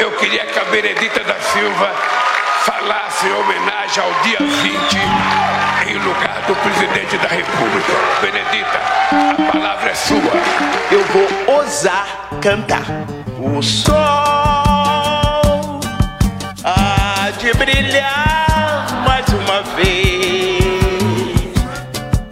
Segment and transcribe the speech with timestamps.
[0.00, 1.92] eu queria que a Benedita da Silva
[2.64, 4.96] falasse em homenagem ao dia 20
[5.90, 7.92] em lugar do presidente da República.
[8.22, 8.80] Benedita,
[9.46, 10.32] a palavra é sua.
[10.90, 12.84] Eu vou ousar cantar.
[13.38, 13.90] O sol
[16.64, 20.64] há de brilhar mais uma vez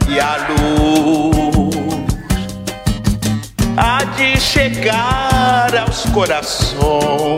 [0.09, 1.69] e a luz
[3.77, 7.38] há de chegar aos corações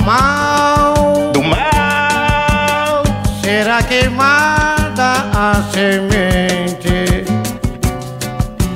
[0.00, 0.94] mal,
[1.32, 3.04] do mal.
[3.42, 7.24] Será queimada a semente,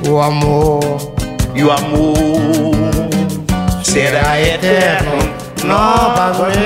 [0.09, 1.15] o amor.
[1.53, 2.75] E o amor
[3.81, 5.17] será eterno
[5.63, 6.65] novamente.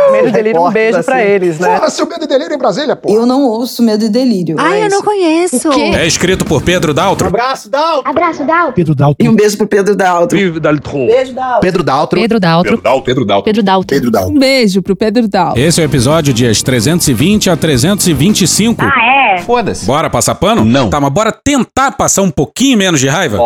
[0.11, 1.75] Medo e delírio, um beijo pra eles, né?
[1.75, 3.13] Porra, seu medo e delírio em Brasília, pô.
[3.13, 4.55] Eu não ouço medo e delírio.
[4.59, 5.71] Ai, eu não conheço.
[5.71, 7.27] é escrito por Pedro Daltro.
[7.27, 8.01] Abraço, Dal.
[8.05, 8.73] Abraço, Dal.
[8.73, 9.23] Pedro Dalton.
[9.23, 10.37] E um beijo pro Pedro Daltro.
[10.37, 11.07] Vive Daltron.
[11.07, 11.61] Beijo, Daltro.
[11.61, 12.19] Pedro Daltro.
[12.19, 12.71] Pedro Daltro.
[12.71, 13.03] Pedro Dalton.
[13.03, 13.43] Pedro Dalton.
[13.45, 13.87] Pedro Daltro.
[13.87, 14.35] Pedro Daltro.
[14.35, 15.61] Um beijo pro Pedro Daltro.
[15.61, 18.83] Esse é o episódio dias 320 a 325.
[18.83, 19.41] Ah, é?
[19.41, 19.85] Foda-se.
[19.85, 20.65] Bora passar pano?
[20.65, 20.89] Não.
[20.89, 23.37] Tá, mas bora tentar passar um pouquinho menos de raiva?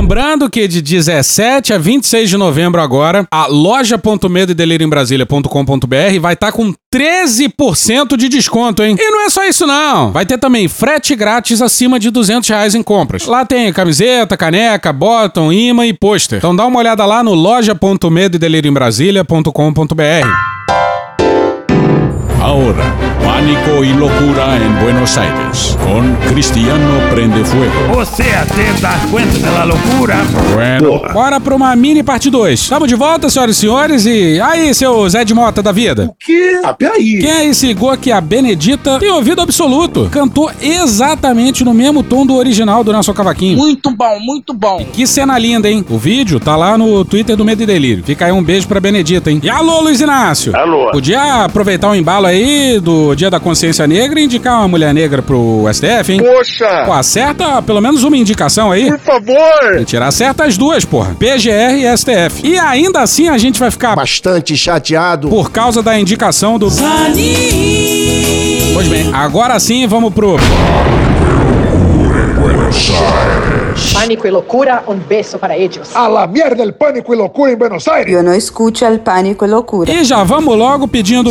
[0.00, 6.18] Lembrando que de 17 a 26 de novembro agora, a loja.medo e delírio em Brasília.com.br
[6.18, 8.96] vai estar com 13% de desconto, hein?
[8.98, 10.10] E não é só isso não.
[10.10, 13.26] Vai ter também frete grátis acima de 200 reais em compras.
[13.26, 16.38] Lá tem camiseta, caneca, bottom, imã e pôster.
[16.38, 19.52] Então dá uma olhada lá no loja.medo e delírio em Brasília.com.br.
[22.40, 27.94] Ahora, pánico y locura en Buenos Aires, con Cristiano Prende Fuego.
[27.94, 30.16] Você até dá conta da loucura?
[30.52, 31.00] Bueno.
[31.10, 32.60] Bora pra uma mini parte 2.
[32.60, 36.12] Estamos de volta, senhoras e senhores, e aí, seu Zé de Mota da vida?
[36.20, 36.60] Que?
[36.62, 37.20] Ah, peraí.
[37.20, 40.10] Quem é esse Igor que a Benedita tem ouvido absoluto?
[40.10, 43.56] Cantou exatamente no mesmo tom do original do nosso cavaquinho.
[43.56, 44.84] Muito bom, muito bom.
[44.92, 45.82] Que cena linda, hein?
[45.88, 48.04] O vídeo tá lá no Twitter do Medo e Delírio.
[48.04, 49.40] Fica aí um beijo pra Benedita, hein?
[49.42, 50.54] E alô, Luiz Inácio?
[50.54, 50.90] Alô.
[50.90, 55.22] Podia aproveitar o embalo aí do Dia da Consciência Negra e indicar uma mulher negra
[55.22, 56.20] pro STF, hein?
[56.22, 56.84] Poxa!
[56.86, 58.90] Pô, acerta pelo menos uma indicação aí.
[58.90, 59.70] Por favor!
[59.70, 61.14] Tem que tirar certo as duas, porra.
[61.18, 62.44] PGR e STF.
[62.46, 65.28] E ainda assim a gente vai ficar Bastante chateado.
[65.28, 66.68] por causa da indicação do.
[68.74, 70.36] Pois bem, agora sim vamos pro.
[74.00, 75.94] Pánico e loucura, um beijo para eles.
[75.94, 78.14] A la mierda el pánico y locura en Buenos Aires.
[78.14, 79.92] Eu não escute al pânico e loucura.
[79.92, 81.30] E já vamos logo pedindo.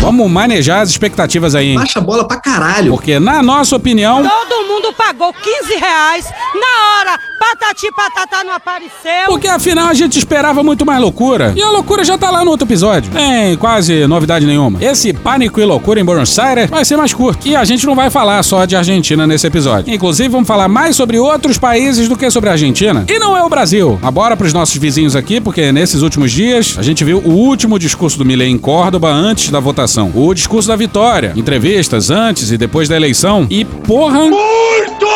[0.00, 1.74] Vamos manejar as expectativas aí, hein?
[1.78, 2.92] Baixa a bola pra caralho.
[2.92, 6.24] Porque, na nossa opinião, Todo mundo pagou 15 reais
[6.54, 9.26] na hora Patati patatá não apareceu.
[9.26, 11.52] Porque afinal a gente esperava muito mais loucura.
[11.56, 13.12] E a loucura já tá lá no outro episódio.
[13.12, 14.82] Tem quase novidade nenhuma.
[14.82, 17.46] Esse Pânico e Loucura em Buenos Aires vai ser mais curto.
[17.46, 19.92] E a gente não vai falar só de Argentina nesse episódio.
[19.92, 23.04] Inclusive, vamos falar mais sobre outros países do que sobre a Argentina.
[23.08, 23.98] E não é o Brasil.
[24.02, 27.78] Mas bora pros nossos vizinhos aqui, porque nesses últimos dias a gente viu o último
[27.78, 30.10] discurso do Milei em Córdoba antes da votação.
[30.14, 31.32] O discurso da vitória.
[31.36, 33.46] Entrevistas antes e depois da eleição.
[33.48, 34.20] E porra.
[34.20, 35.06] Muito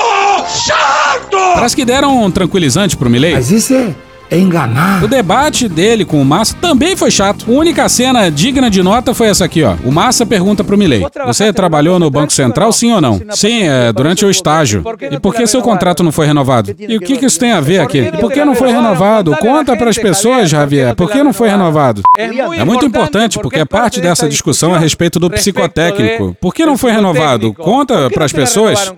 [0.49, 1.37] chato!
[1.55, 3.35] Parece que deram um tranquilizante pro Milei.
[3.35, 3.95] Mas isso é,
[4.33, 5.05] é enganar.
[5.05, 7.45] O debate dele com o Massa também foi chato.
[7.47, 9.75] A única cena digna de nota foi essa aqui, ó.
[9.85, 13.21] O Massa pergunta pro Milei: Você trabalhou no Banco Central, sim ou não?
[13.33, 14.83] Sim, é, durante o estágio.
[15.11, 16.75] E por que seu contrato não foi renovado?
[16.79, 17.99] E o que, que isso tem a ver aqui?
[17.99, 19.37] E por que não foi renovado?
[19.37, 22.01] Conta pras pessoas, Javier, por que não foi renovado?
[22.17, 26.35] É muito importante, porque é parte dessa discussão a respeito do psicotécnico.
[26.41, 27.53] Por que não foi renovado?
[27.53, 28.91] Conta pras pessoas.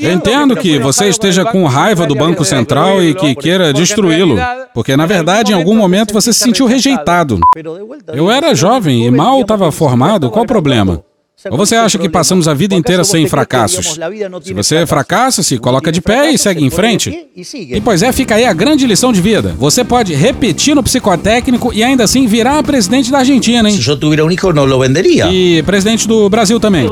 [0.00, 4.36] Eu entendo que você esteja com raiva do Banco Central e que queira destruí-lo,
[4.74, 7.38] porque na verdade em algum momento você se sentiu rejeitado.
[8.12, 11.02] Eu era jovem e mal estava formado, qual o problema?
[11.50, 13.98] Ou você acha que passamos a vida inteira sem fracassos?
[14.42, 17.28] Se você fracassa, se coloca de pé e segue em frente.
[17.36, 19.54] E pois é, fica aí a grande lição de vida.
[19.58, 23.76] Você pode repetir no psicotécnico e ainda assim virar presidente da Argentina, hein?
[23.76, 25.26] Si yo tuviera un hijo no lo vendería.
[25.30, 26.88] E presidente do Brasil também.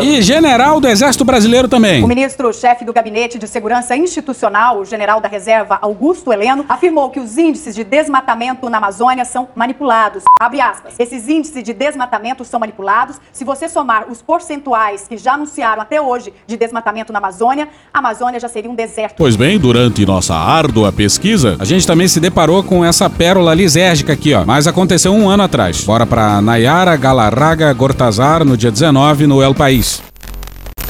[0.00, 2.02] E general do Exército Brasileiro também.
[2.02, 7.20] O ministro-chefe do Gabinete de Segurança Institucional, o general da reserva Augusto Heleno, afirmou que
[7.20, 10.22] os índices de desmatamento na Amazônia são manipulados.
[10.38, 10.94] Abre aspas.
[10.98, 13.16] Esses índices de desmatamento são manipulados.
[13.32, 17.98] Se você somar os percentuais que já anunciaram até hoje de desmatamento na Amazônia, a
[17.98, 19.16] Amazônia já seria um deserto.
[19.16, 24.12] Pois bem, durante nossa árdua pesquisa, a gente também se deparou com essa pérola lisérgica
[24.12, 24.44] aqui, ó.
[24.44, 25.82] Mas aconteceu um ano atrás.
[25.82, 30.02] Bora pra Nayara Galarraga Gortazar no dia 19 no El País.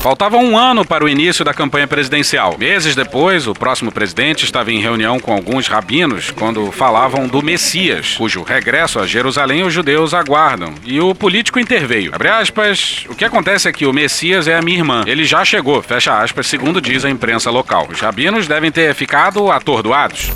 [0.00, 2.56] Faltava um ano para o início da campanha presidencial.
[2.56, 8.14] Meses depois, o próximo presidente estava em reunião com alguns rabinos quando falavam do Messias,
[8.16, 10.72] cujo regresso a Jerusalém os judeus aguardam.
[10.84, 12.14] E o político interveio.
[12.14, 15.02] Abre aspas, o que acontece é que o Messias é a minha irmã.
[15.04, 17.88] Ele já chegou, fecha aspas, segundo diz a imprensa local.
[17.90, 20.30] Os rabinos devem ter ficado atordoados.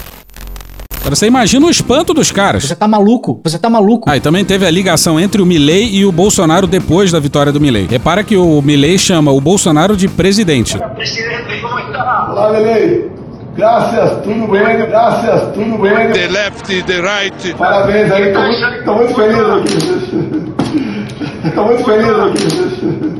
[1.02, 2.62] Agora você imagina o espanto dos caras.
[2.64, 3.40] Você tá maluco?
[3.42, 4.08] Você tá maluco?
[4.08, 7.50] Ah, e também teve a ligação entre o Milley e o Bolsonaro depois da vitória
[7.52, 7.88] do Milley.
[7.90, 10.78] Repara que o Milley chama o Bolsonaro de presidente.
[10.78, 13.10] Olá, Lelei.
[13.56, 14.62] Graças, tudo bem?
[14.88, 16.12] Graças, tudo bem?
[16.12, 17.54] The left, the right.
[17.58, 19.76] Parabéns aí, tô, muito- tô muito feliz aqui.
[21.54, 23.11] Tô muito feliz aqui.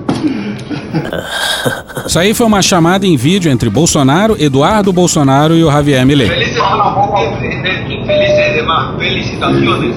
[2.06, 6.04] Isso aí foi uma chamada em vídeo entre Bolsonaro, Eduardo Bolsonaro e o Javier
[8.98, 9.22] Milley.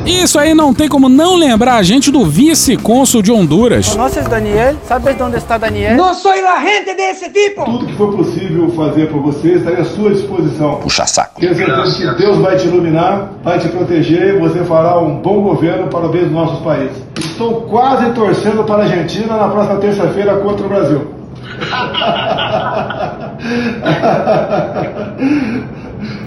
[0.05, 3.89] Isso aí não tem como não lembrar a gente do vice-cônsul de Honduras.
[3.89, 4.75] ¿Conoces Daniel?
[4.87, 5.97] ¿Sabes dónde está Daniel?
[5.97, 7.65] No soy la gente de ese tipo.
[7.65, 10.75] Tudo que for possível fazer por você está à sua disposição.
[10.75, 11.39] Puxa saco.
[11.39, 15.41] Tenho certeza que Deus vai te iluminar, vai te proteger e você fará um bom
[15.41, 16.97] governo para o bem dos nossos países.
[17.17, 21.11] Estou quase torcendo para a Argentina na próxima terça-feira contra o Brasil.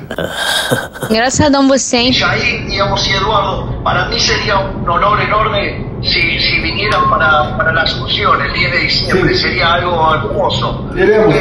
[1.11, 2.19] Gracias a don Vicente.
[2.19, 7.57] Y ahí, digamos, y Eduardo, para mí sería un honor enorme si, si vinieran para,
[7.57, 9.35] para la Asunción el 10 de diciembre.
[9.35, 10.91] Sería algo hermoso.
[10.97, 11.35] Iremos.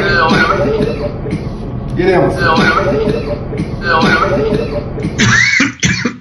[1.96, 2.34] Iremos.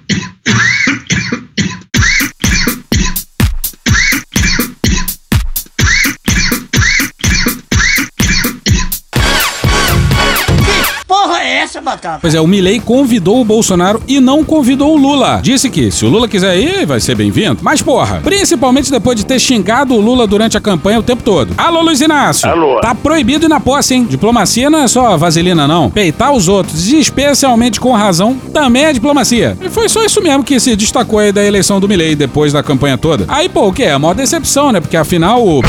[11.87, 12.19] Batata?
[12.19, 15.39] Pois é, o Milley convidou o Bolsonaro e não convidou o Lula.
[15.41, 17.59] Disse que se o Lula quiser ir, vai ser bem-vindo.
[17.61, 21.53] Mas porra, principalmente depois de ter xingado o Lula durante a campanha o tempo todo.
[21.57, 22.49] Alô, Luiz Inácio.
[22.49, 22.81] Alô.
[22.81, 24.05] Tá proibido ir na posse, hein?
[24.09, 25.89] Diplomacia não é só vaselina, não.
[25.89, 29.57] Peitar os outros, e especialmente com razão, também é diplomacia.
[29.61, 32.61] E foi só isso mesmo que se destacou aí da eleição do Milley depois da
[32.61, 33.23] campanha toda.
[33.27, 33.83] Aí, pô, o que?
[33.83, 34.81] É a maior decepção, né?
[34.81, 35.61] Porque afinal o...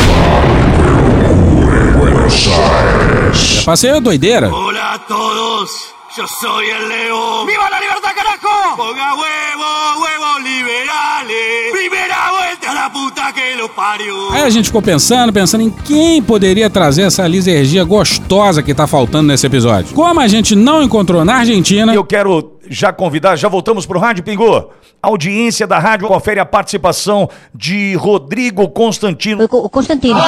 [3.61, 4.51] É pra ser doideira.
[4.51, 5.71] Hola a todos,
[6.19, 7.47] yo soy el León.
[7.47, 8.77] ¡Viva la libertad, carajo!
[8.77, 11.73] Ponga huevo, huevos liberales.
[11.73, 14.33] Primera vuelta a la puta que lo parió.
[14.33, 18.89] Aí a gente ficou pensando, pensando em quem poderia trazer essa lisergia gostosa que tá
[18.89, 19.95] faltando nesse episódio.
[19.95, 21.95] Como a gente não encontrou na Argentina.
[21.95, 24.71] Eu quero já convidar, já voltamos pro Rádio Pingô.
[25.01, 29.49] Audiência da rádio confere a participação de Rodrigo Constantino.
[29.49, 30.19] Constantino.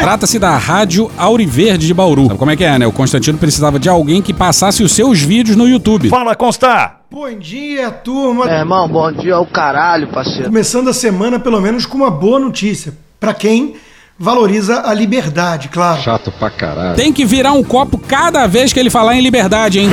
[0.00, 2.26] Trata-se da Rádio Auriverde de Bauru.
[2.26, 2.86] Sabe como é que é, né?
[2.86, 6.08] O Constantino precisava de alguém que passasse os seus vídeos no YouTube.
[6.08, 6.96] Fala, Consta!
[7.10, 8.50] Bom dia, turma.
[8.50, 10.44] É, irmão, bom dia ao caralho, parceiro.
[10.44, 12.94] Começando a semana, pelo menos, com uma boa notícia.
[13.20, 13.76] Pra quem
[14.22, 16.00] valoriza a liberdade, claro.
[16.00, 16.94] Chato pra caralho.
[16.94, 19.90] Tem que virar um copo cada vez que ele falar em liberdade, hein?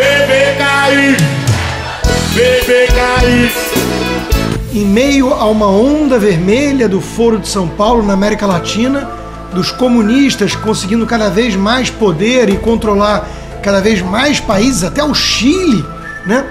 [4.72, 9.10] Em meio a uma onda vermelha do Foro de São Paulo na América Latina,
[9.52, 13.28] dos comunistas conseguindo cada vez mais poder e controlar
[13.64, 15.84] cada vez mais países, até o Chile,
[16.28, 16.46] né?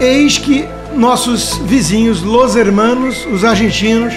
[0.00, 4.14] Eis que nossos vizinhos, los hermanos, os argentinos,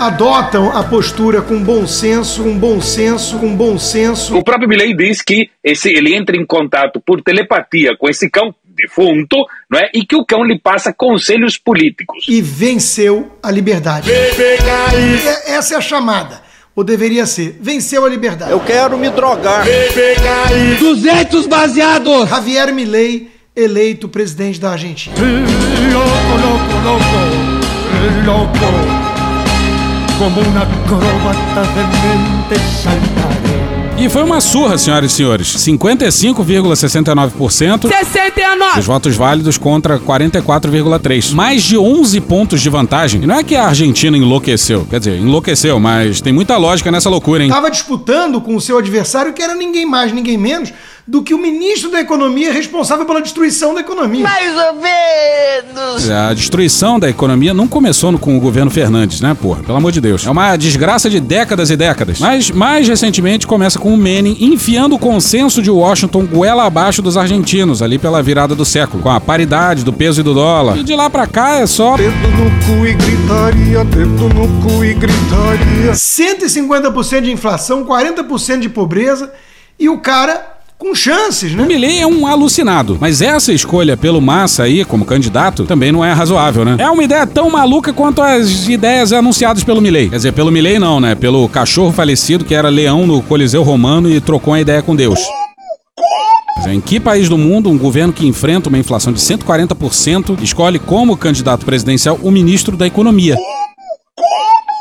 [0.00, 4.34] adotam a postura com bom senso, com bom senso, com bom senso.
[4.34, 8.54] O próprio Milley diz que esse, ele entra em contato por telepatia com esse cão
[8.64, 9.36] defunto,
[9.70, 9.90] não é?
[9.92, 12.24] E que o cão lhe passa conselhos políticos.
[12.26, 14.10] E venceu a liberdade.
[14.10, 16.40] E Essa é a chamada.
[16.74, 18.52] Ou deveria ser, venceu a liberdade.
[18.52, 19.66] Eu quero me drogar.
[20.78, 22.26] 200 baseados!
[22.26, 25.14] Javier Milei, eleito presidente da Argentina.
[25.92, 26.72] Loco, loco,
[28.24, 29.09] loco, loco.
[30.20, 33.56] Como una acróbata de mente saltaré.
[33.96, 35.56] E foi uma surra, senhoras e senhores.
[35.56, 37.88] 55,69%.
[37.88, 38.80] 69.
[38.80, 41.32] Os votos válidos contra 44,3.
[41.32, 43.22] Mais de 11 pontos de vantagem.
[43.22, 44.86] E não é que a Argentina enlouqueceu.
[44.90, 47.48] Quer dizer, enlouqueceu, mas tem muita lógica nessa loucura, hein?
[47.48, 50.70] Estava disputando com o seu adversário, que era ninguém mais, ninguém menos
[51.06, 54.22] do que o ministro da Economia responsável pela destruição da economia.
[54.22, 56.10] Mais ou menos.
[56.10, 59.62] A destruição da economia não começou com o governo Fernandes, né, porra?
[59.62, 60.26] Pelo amor de Deus.
[60.26, 62.18] É uma desgraça de décadas e décadas.
[62.18, 67.16] Mas mais recentemente começa com o Menem enfiando o consenso de Washington goela abaixo dos
[67.16, 70.76] argentinos, ali pela virada do século, com a paridade do peso e do dólar.
[70.76, 71.96] E de lá pra cá é só.
[71.96, 75.92] Dedo no cu e gritaria, dedo no cu e gritaria.
[75.92, 79.32] 150% de inflação, 40% de pobreza
[79.78, 80.49] e o cara
[80.80, 81.62] com chances, né?
[81.62, 86.02] O Milley é um alucinado, mas essa escolha pelo Massa aí como candidato também não
[86.02, 86.76] é razoável, né?
[86.78, 90.08] É uma ideia tão maluca quanto as ideias anunciadas pelo Milley.
[90.08, 91.14] Quer dizer, pelo Milley não, né?
[91.14, 95.20] Pelo cachorro falecido que era leão no Coliseu Romano e trocou a ideia com Deus.
[96.54, 100.42] Quer dizer, Em que país do mundo um governo que enfrenta uma inflação de 140%
[100.42, 103.36] escolhe como candidato presidencial o ministro da Economia?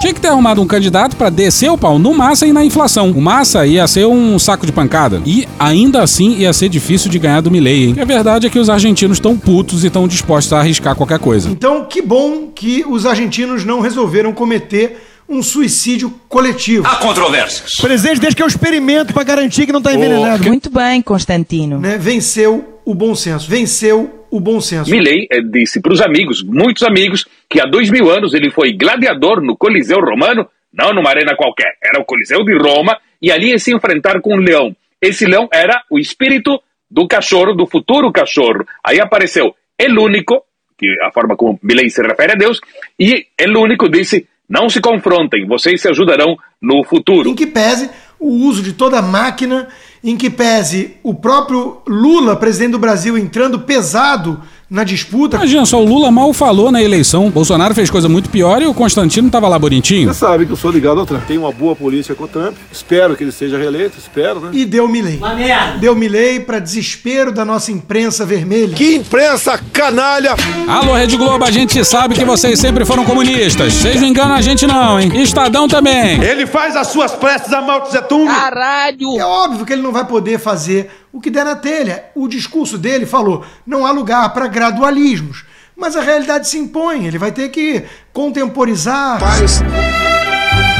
[0.02, 3.12] Tinha que ter arrumado um candidato pra descer o pau no Massa e na inflação.
[3.12, 5.22] O Massa ia ser um saco de pancada.
[5.26, 7.96] E ainda assim ia ser difícil de ganhar do Milley, hein?
[7.98, 11.20] E a verdade é que os argentinos estão putos e estão dispostos a arriscar qualquer
[11.20, 11.50] coisa.
[11.50, 16.88] Então, que bom que os argentinos não resolveram cometer um suicídio coletivo.
[16.88, 17.74] Há controvérsias.
[17.82, 20.46] Presidente, desde que eu experimento para garantir que não está envenenado.
[20.46, 21.78] Muito bem, Constantino.
[21.78, 21.98] Né?
[21.98, 23.50] Venceu o bom senso.
[23.50, 24.90] Venceu o bom senso.
[24.90, 28.74] Milley eh, disse para os amigos, muitos amigos, que há dois mil anos ele foi
[28.74, 33.50] gladiador no Coliseu Romano, não numa arena qualquer, era o Coliseu de Roma, e ali
[33.50, 34.76] ia se enfrentar com um leão.
[35.02, 38.66] Esse leão era o espírito do cachorro, do futuro cachorro.
[38.84, 40.44] Aí apareceu El Único,
[40.78, 42.60] que é a forma como Milley se refere a Deus,
[43.00, 47.30] e El Único disse, não se confrontem, vocês se ajudarão no futuro.
[47.30, 49.70] Em que pese o uso de toda a máquina,
[50.04, 55.38] em que pese o próprio Lula, presidente do Brasil, entrando pesado na disputa.
[55.38, 57.30] Imagina só, o Lula mal falou na eleição.
[57.32, 60.14] Bolsonaro fez coisa muito pior e o Constantino tava lá bonitinho.
[60.14, 61.24] Você sabe que eu sou ligado ao Trump.
[61.26, 62.56] Tenho uma boa polícia com o Trump.
[62.72, 64.52] Espero que ele seja reeleito, espero, né?
[64.54, 65.18] E deu Milley.
[65.18, 65.80] Uma merda.
[65.80, 68.76] Deu Milley para desespero da nossa imprensa vermelha.
[68.76, 70.36] Que imprensa canalha!
[70.68, 73.74] Alô, Rede Globo, a gente sabe que vocês sempre foram comunistas.
[73.74, 75.12] Vocês não enganam a gente não, hein?
[75.22, 76.22] Estadão também.
[76.22, 78.28] Ele faz as suas preces a Mao Tse Tung.
[78.28, 79.18] Caralho!
[79.18, 82.06] É óbvio que ele não vai poder fazer o que der na telha.
[82.16, 85.44] O discurso dele falou: não há lugar para gradualismos.
[85.76, 89.18] Mas a realidade se impõe, ele vai ter que contemporizar.
[89.20, 89.62] Paz.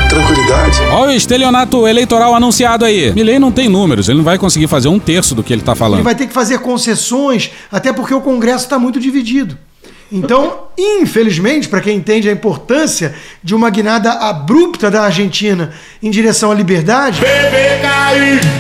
[0.10, 0.82] Tranquilidade.
[0.92, 3.14] Olha o estelionato eleitoral anunciado aí.
[3.14, 5.72] Milley não tem números, ele não vai conseguir fazer um terço do que ele tá
[5.72, 6.04] Ele falando.
[6.04, 9.58] vai ter que fazer concessões, até porque o Congresso está muito dividido.
[10.12, 15.72] Então, infelizmente, para quem entende a importância de uma guinada abrupta da Argentina
[16.02, 17.22] em direção à liberdade,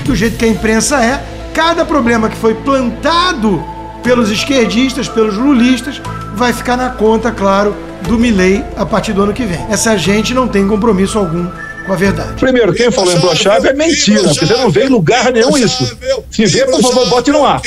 [0.06, 1.20] do jeito que a imprensa é,
[1.60, 3.62] cada problema que foi plantado
[4.02, 6.02] pelos esquerdistas, pelos lulistas,
[6.34, 9.60] vai ficar na conta, claro, do Milley a partir do ano que vem.
[9.70, 11.50] Essa gente não tem compromisso algum
[11.86, 12.40] com a verdade.
[12.40, 15.98] Primeiro, quem falou em chave é mentira, porque você não vê em lugar nenhum isso.
[16.32, 17.62] Se vê, por favor, bote no ar.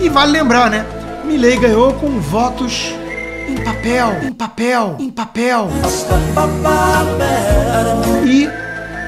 [0.00, 0.86] E vale lembrar, né?
[1.24, 2.94] Milley ganhou com votos
[3.48, 5.70] em papel, em papel, em papel.
[8.24, 8.48] E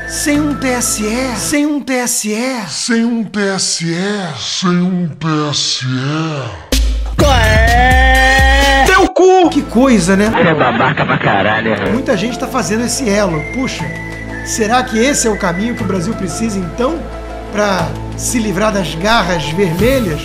[0.08, 2.34] sem um TSE, sem um TSE,
[2.68, 3.94] Sem um TSE,
[4.38, 5.86] sem um TSE.
[8.86, 9.50] Teu cu!
[9.50, 10.32] Que coisa, né?
[10.34, 11.92] É babaca pra caralho.
[11.92, 13.42] Muita gente tá fazendo esse elo.
[13.52, 13.84] Puxa,
[14.46, 16.98] será que esse é o caminho que o Brasil precisa então
[17.52, 17.86] para
[18.16, 20.22] se livrar das garras vermelhas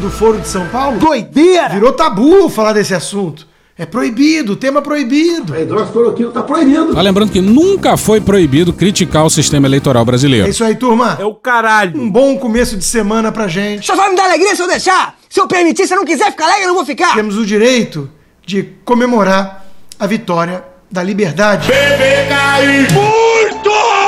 [0.00, 0.98] do Foro de São Paulo?
[0.98, 1.68] Doideira!
[1.68, 3.49] Virou tabu falar desse assunto.
[3.80, 5.54] É proibido, tema proibido.
[5.54, 6.94] A hidroxicloroquina tá proibido.
[6.94, 10.46] Tá lembrando que nunca foi proibido criticar o sistema eleitoral brasileiro.
[10.46, 11.16] É isso aí, turma.
[11.18, 11.98] É o caralho.
[11.98, 13.86] Um bom começo de semana pra gente.
[13.86, 15.16] Só vai me dar alegria se eu deixar.
[15.30, 17.14] Se eu permitir, se eu não quiser ficar alegre, eu não vou ficar.
[17.14, 18.10] Temos o direito
[18.44, 19.64] de comemorar
[19.98, 21.66] a vitória da liberdade.
[21.66, 23.99] Bebê cair muito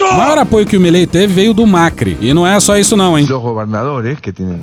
[0.00, 2.16] O maior apoio que o Milley teve veio do Macri.
[2.20, 3.26] E não é só isso não, hein?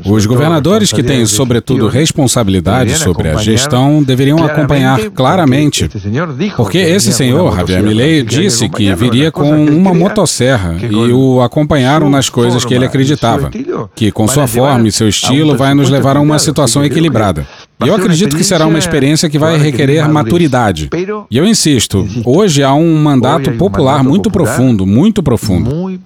[0.06, 5.90] Os governadores que têm, sobretudo, responsabilidade sobre a gestão deveriam acompanhar claramente.
[6.56, 12.30] Porque esse senhor, Javier Milley, disse que viria com uma motosserra e o acompanharam nas
[12.30, 13.52] coisas que ele acreditava.
[13.96, 17.46] Que com sua forma e seu estilo vai nos levar a uma situação equilibrada.
[17.80, 20.90] Eu acredito que será uma experiência que vai requerer maturidade.
[21.30, 26.00] E eu insisto, hoje há um mandato popular muito profundo, muito profundo.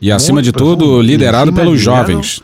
[0.00, 2.42] E acima de tudo, liderado pelos jovens.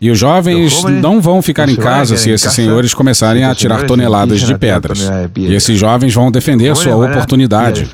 [0.00, 4.40] E os jovens não vão ficar em casa se esses senhores começarem a tirar toneladas
[4.40, 5.10] de pedras.
[5.36, 7.86] E esses jovens vão defender sua oportunidade.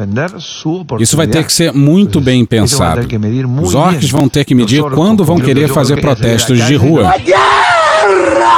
[1.00, 3.08] Isso vai ter que ser muito bem pensado.
[3.60, 7.12] Os orcs vão ter que medir quando vão querer fazer protestos de rua.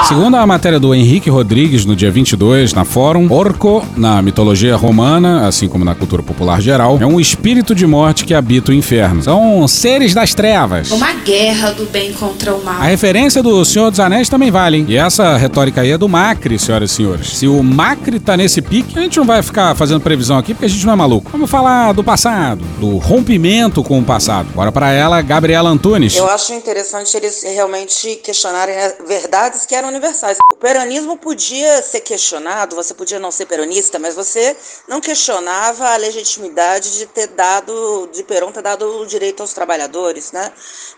[0.08, 5.46] Segundo a matéria do Henrique Rodrigues no dia 22 na Fórum, Orco, na mitologia romana,
[5.48, 9.22] assim como na cultura popular geral, é um espírito de morte que habita o inferno.
[9.22, 10.90] São seres das trevas.
[10.90, 12.80] Uma guerra do bem contra o mal.
[12.80, 14.86] A referência do Senhor dos Anéis também vale, hein?
[14.88, 17.36] E essa retórica aí é do Macri, senhoras e senhores.
[17.36, 20.66] Se o Macri tá nesse pique, a gente não vai ficar fazendo previsão aqui porque
[20.66, 21.30] a gente não é maluco.
[21.32, 24.48] Vamos falar do passado, do rompimento com o passado.
[24.54, 26.14] Bora para ela, Gabriela Antunes.
[26.16, 28.92] Eu acho interessante eles realmente questionarem né,
[29.36, 30.38] verdades que eram universais.
[30.50, 34.56] O peronismo podia ser questionado, você podia não ser peronista, mas você
[34.88, 40.32] não questionava a legitimidade de ter dado, de Perón ter dado o direito aos trabalhadores,
[40.32, 40.50] né?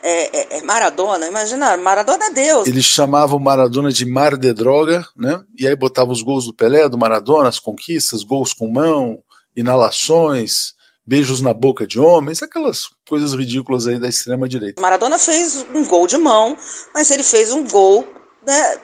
[0.02, 2.68] É, é, é Maradona, imagina, Maradona é Deus.
[2.68, 5.40] Eles chamavam Maradona de mar de droga, né?
[5.58, 9.18] E aí botavam os gols do Pelé, do Maradona, as conquistas, gols com mão,
[9.56, 14.80] inalações, beijos na boca de homens, aquelas coisas ridículas aí da extrema direita.
[14.80, 16.56] Maradona fez um gol de mão,
[16.94, 18.78] mas ele fez um gol né,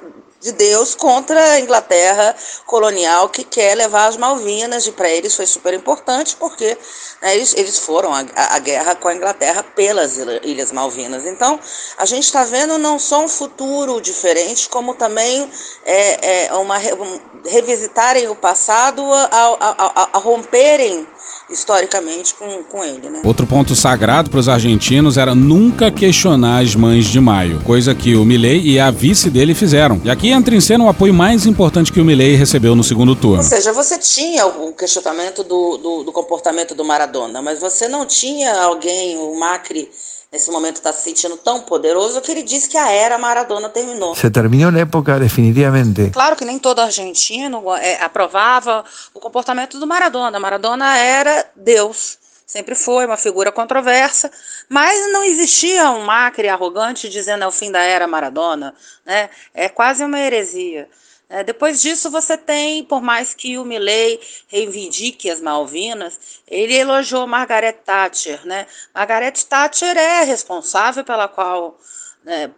[0.44, 5.46] de Deus contra a Inglaterra colonial que quer levar as Malvinas, e para eles foi
[5.46, 6.76] super importante porque
[7.22, 11.24] né, eles, eles foram à, guerra com a Inglaterra pelas Ilhas Malvinas.
[11.24, 11.58] Então,
[11.96, 15.50] a gente está vendo não só um futuro diferente, como também
[15.82, 21.08] é, é uma, um, revisitarem o passado a, a, a, a romperem
[21.50, 23.08] historicamente com, com ele.
[23.10, 23.20] Né?
[23.24, 28.14] Outro ponto sagrado para os argentinos era nunca questionar as mães de Maio, coisa que
[28.14, 30.00] o Milley e a vice dele fizeram.
[30.04, 33.14] E aqui entra em cena o apoio mais importante que o Milley recebeu no segundo
[33.14, 33.38] turno.
[33.38, 38.06] Ou seja, você tinha o questionamento do, do, do comportamento do Maradona, mas você não
[38.06, 39.90] tinha alguém, o Macri,
[40.34, 44.16] nesse momento está se sentindo tão poderoso que ele disse que a era Maradona terminou.
[44.16, 46.10] Se terminou a época definitivamente.
[46.10, 50.40] Claro que nem todo argentino é, aprovava o comportamento do Maradona.
[50.40, 52.18] Maradona era Deus.
[52.44, 54.28] Sempre foi uma figura controversa,
[54.68, 58.74] mas não existia um Macri arrogante dizendo é o fim da era Maradona.
[59.06, 59.30] Né?
[59.54, 60.88] É quase uma heresia.
[61.28, 67.26] É, depois disso, você tem, por mais que o Milley reivindique as Malvinas, ele elogiou
[67.26, 68.46] Margaret Thatcher.
[68.46, 68.66] Né?
[68.94, 71.78] Margaret Thatcher é responsável pela qual
[72.24, 72.50] né,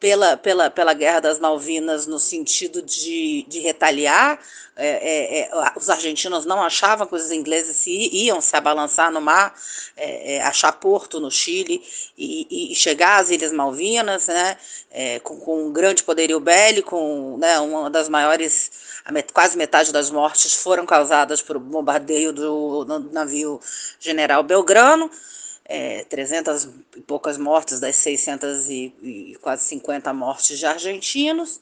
[0.00, 4.40] pela, pela, pela Guerra das Malvinas no sentido de, de retaliar.
[4.74, 9.20] É, é, é, os argentinos não achavam que os ingleses se, iam se abalançar no
[9.20, 9.54] mar,
[9.94, 11.82] é, é, achar porto no Chile
[12.16, 14.56] e, e, chegar às Ilhas Malvinas, né,
[14.90, 18.70] é, com, com, um grande poderio bélico, né, uma das maiores,
[19.34, 23.60] quase metade das mortes foram causadas por bombardeio do navio
[24.00, 25.10] General Belgrano
[25.64, 31.60] é, 300 e poucas mortes das 600 e, e quase 50 mortes de argentinos.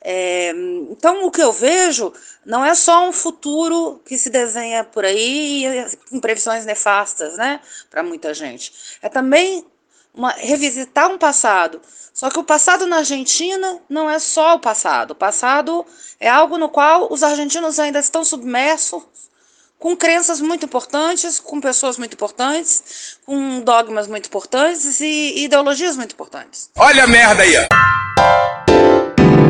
[0.00, 0.50] É,
[0.90, 2.12] então, o que eu vejo
[2.44, 5.64] não é só um futuro que se desenha por aí
[6.10, 8.98] com previsões nefastas, né, para muita gente.
[9.00, 9.64] É também
[10.12, 11.80] uma, revisitar um passado.
[12.12, 15.12] Só que o passado na Argentina não é só o passado.
[15.12, 15.84] O passado
[16.20, 19.02] é algo no qual os argentinos ainda estão submersos
[19.78, 26.12] com crenças muito importantes, com pessoas muito importantes, com dogmas muito importantes e ideologias muito
[26.12, 26.70] importantes.
[26.76, 28.13] Olha a merda aí, ó.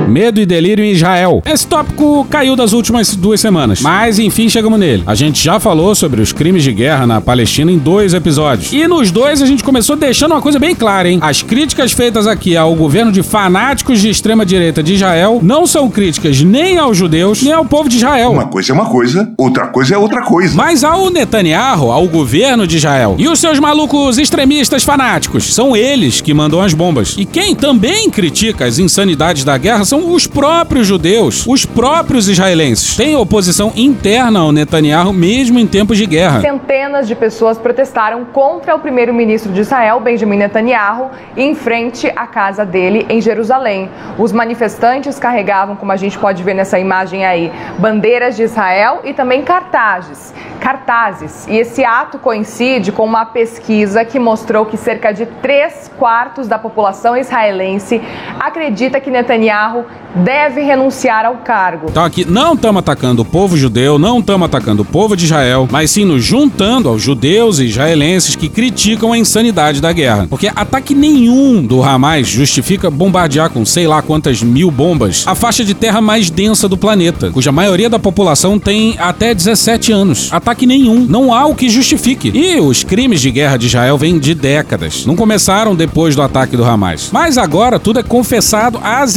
[0.08, 1.42] Medo e delírio em Israel.
[1.46, 5.02] Esse tópico caiu das últimas duas semanas, mas enfim chegamos nele.
[5.06, 8.72] A gente já falou sobre os crimes de guerra na Palestina em dois episódios.
[8.72, 11.18] E nos dois a gente começou deixando uma coisa bem clara, hein?
[11.20, 15.90] As críticas feitas aqui ao governo de fanáticos de extrema direita de Israel não são
[15.90, 18.32] críticas nem aos judeus, nem ao povo de Israel.
[18.32, 20.54] Uma coisa é uma coisa, outra coisa é outra coisa.
[20.54, 26.20] Mas ao Netanyahu, ao governo de Israel e os seus malucos extremistas fanáticos, são eles
[26.20, 27.14] que mandam as bombas.
[27.18, 32.28] E quem também critica as insanidades da guerra são são os próprios judeus, os próprios
[32.28, 32.96] israelenses.
[32.96, 36.40] Tem oposição interna ao Netanyahu mesmo em tempos de guerra.
[36.40, 42.64] Centenas de pessoas protestaram contra o primeiro-ministro de Israel, Benjamin Netanyahu, em frente à casa
[42.64, 43.88] dele em Jerusalém.
[44.18, 49.14] Os manifestantes carregavam, como a gente pode ver nessa imagem aí, bandeiras de Israel e
[49.14, 50.34] também cartazes.
[50.58, 51.46] Cartazes.
[51.46, 56.58] E esse ato coincide com uma pesquisa que mostrou que cerca de três quartos da
[56.58, 58.02] população israelense
[58.40, 59.83] acredita que Netanyahu
[60.14, 61.88] deve renunciar ao cargo.
[61.90, 65.68] Então aqui não estamos atacando o povo judeu, não estamos atacando o povo de Israel,
[65.70, 70.26] mas sim nos juntando aos judeus e israelenses que criticam a insanidade da guerra.
[70.28, 75.64] Porque ataque nenhum do Hamas justifica bombardear com sei lá quantas mil bombas a faixa
[75.64, 80.32] de terra mais densa do planeta, cuja maioria da população tem até 17 anos.
[80.32, 82.30] Ataque nenhum, não há o que justifique.
[82.34, 85.06] E os crimes de guerra de Israel vêm de décadas.
[85.06, 87.10] Não começaram depois do ataque do Hamas.
[87.12, 89.16] Mas agora tudo é confessado às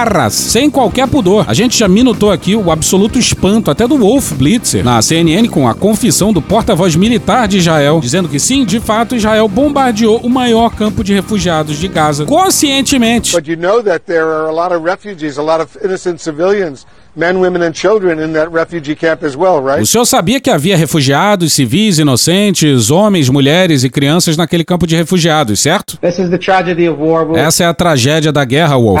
[0.00, 1.44] escancarras, sem qualquer pudor.
[1.48, 5.68] A gente já minutou aqui o absoluto espanto até do Wolf Blitzer na CNN com
[5.68, 10.30] a confissão do porta-voz militar de Israel, dizendo que sim, de fato, Israel bombardeou o
[10.30, 13.34] maior campo de refugiados de Gaza, conscientemente.
[13.34, 16.86] But you know that there are a lot of refugees, a lot of innocent civilians,
[17.16, 19.82] men, women and children in that refugee camp as well, right?
[19.82, 24.96] O senhor sabia que havia refugiados, civis, inocentes, homens, mulheres e crianças naquele campo de
[24.96, 25.98] refugiados, certo?
[25.98, 27.26] This is the tragedy of war.
[27.26, 27.38] Wolf.
[27.38, 29.00] Essa é a tragédia da guerra, Wolf.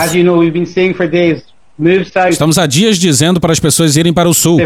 [2.28, 4.58] Estamos há dias dizendo para as pessoas irem para o sul.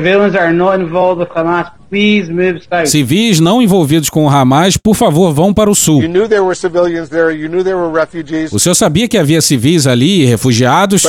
[2.87, 6.03] Civis não envolvidos com o Hamas, por favor, vão para o sul.
[6.03, 9.17] You knew there were civilians there, you knew there were refugees, O senhor sabia que
[9.17, 11.05] havia civis ali refugiados?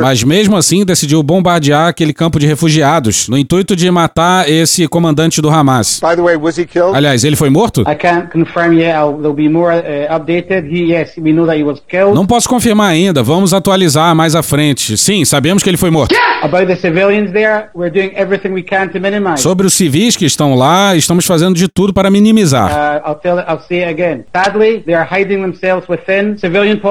[0.00, 5.40] Mas mesmo assim decidiu bombardear aquele campo de refugiados, no intuito de matar esse comandante
[5.40, 6.00] do Hamas.
[6.00, 6.94] By the way, was he killed?
[6.94, 7.82] Aliás, ele foi morto?
[7.82, 8.94] I can't confirm yet.
[8.96, 10.66] I'll, there'll be more uh, updated.
[10.70, 12.14] He, yes, we know that he was killed.
[12.14, 14.96] Não posso confirmar ainda, vamos atualizar mais à frente.
[14.96, 16.14] Sim, sabemos que ele foi morto.
[16.42, 19.42] About the civilians there, we're doing everything we can to minimize.
[19.42, 22.70] Sobre os civis que estão lá, estamos fazendo de tudo para minimizar.
[22.70, 24.24] Uh, I'll tell I'll say it again.
[24.34, 26.89] Sadly, they are hiding themselves within civilian population.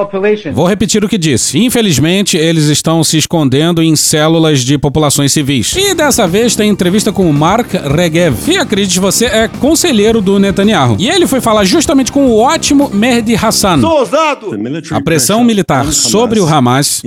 [0.52, 1.58] Vou repetir o que disse.
[1.58, 5.74] Infelizmente, eles estão se escondendo em células de populações civis.
[5.76, 10.38] E dessa vez tem entrevista com o Mark Regev, que acredite você é conselheiro do
[10.38, 10.96] Netanyahu.
[10.98, 13.80] E ele foi falar justamente com o ótimo Mehdi Hassan.
[13.80, 14.50] Sou ousado!
[14.90, 17.02] A pressão militar sobre o Hamas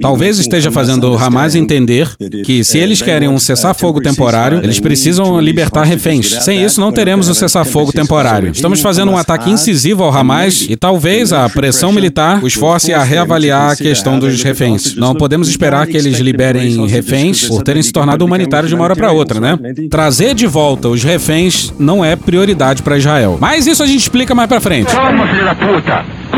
[0.00, 2.08] talvez esteja fazendo o Hamas entender
[2.44, 6.30] que se eles querem um cessar-fogo temporário, eles precisam libertar reféns.
[6.42, 8.50] Sem isso, não teremos um cessar-fogo temporário.
[8.50, 13.02] Estamos fazendo um ataque incisivo ao Hamas e talvez a pressão militar os force a
[13.02, 14.94] reavaliar a questão dos reféns.
[14.96, 18.96] Não podemos esperar que eles liberem reféns por terem se tornado humanitários de uma hora
[18.96, 19.58] para outra, né?
[19.90, 23.38] Trazer de volta os reféns não é prioridade para Israel.
[23.40, 24.94] Mas isso a gente explica mais para frente.
[24.94, 26.31] Toma, filho da puta!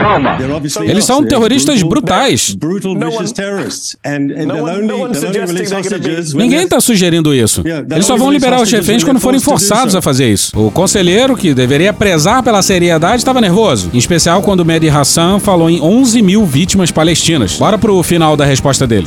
[0.83, 2.57] Eles são terroristas brutais.
[6.35, 7.63] Ninguém está sugerindo isso.
[7.91, 10.59] Eles só vão liberar os reféns quando forem forçados a fazer isso.
[10.59, 13.91] O conselheiro, que deveria prezar pela seriedade, estava nervoso.
[13.93, 17.57] Em especial quando o Mehdi Hassan falou em 11 mil vítimas palestinas.
[17.57, 19.07] Bora pro final da resposta dele.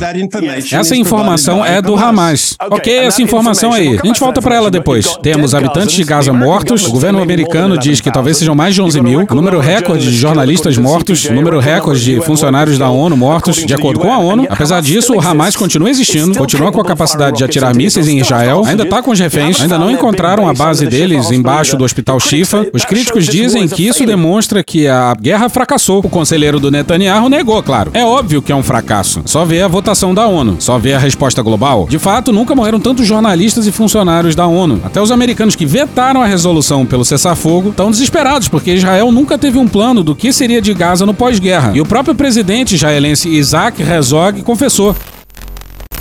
[0.72, 2.56] Essa informação é do Hamas.
[2.70, 3.98] Ok, essa informação aí.
[4.02, 5.16] A gente volta para ela depois.
[5.22, 6.86] Temos habitantes de Gaza mortos.
[6.86, 9.26] O governo americano diz que talvez sejam mais de 11 mil.
[9.30, 11.28] O número recorde de jornalistas mortos.
[11.28, 13.56] Número recorde de funcionários da ONU mortos.
[13.56, 17.38] De acordo com a ONU, apesar disso, o Hamas continua existindo, continua com a capacidade
[17.38, 20.86] de atirar mísseis em Israel, ainda tá com os reféns, ainda não encontraram a base
[20.86, 22.66] deles embaixo do hospital Shifa.
[22.72, 26.00] Os críticos dizem que isso demonstra que a guerra fracassou.
[26.04, 27.90] O conselheiro do Netanyahu negou, claro.
[27.94, 29.22] É óbvio que é um fracasso.
[29.24, 31.86] Só vê a votação da ONU, só vê a resposta global.
[31.88, 34.80] De fato, nunca morreram tantos jornalistas e funcionários da ONU.
[34.84, 39.58] Até os americanos que vetaram a resolução pelo cessar-fogo estão desesperados, porque Israel nunca teve
[39.58, 41.72] um plano do que seria de Gaza no pós-guerra.
[41.74, 44.94] E o próprio presidente israelense Isaac Herzog confessou.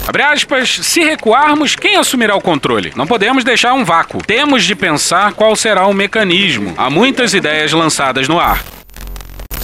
[0.05, 2.91] Abre aspas, se recuarmos, quem assumirá o controle?
[2.95, 4.21] Não podemos deixar um vácuo.
[4.25, 6.73] Temos de pensar qual será o mecanismo.
[6.77, 8.63] Há muitas ideias lançadas no ar.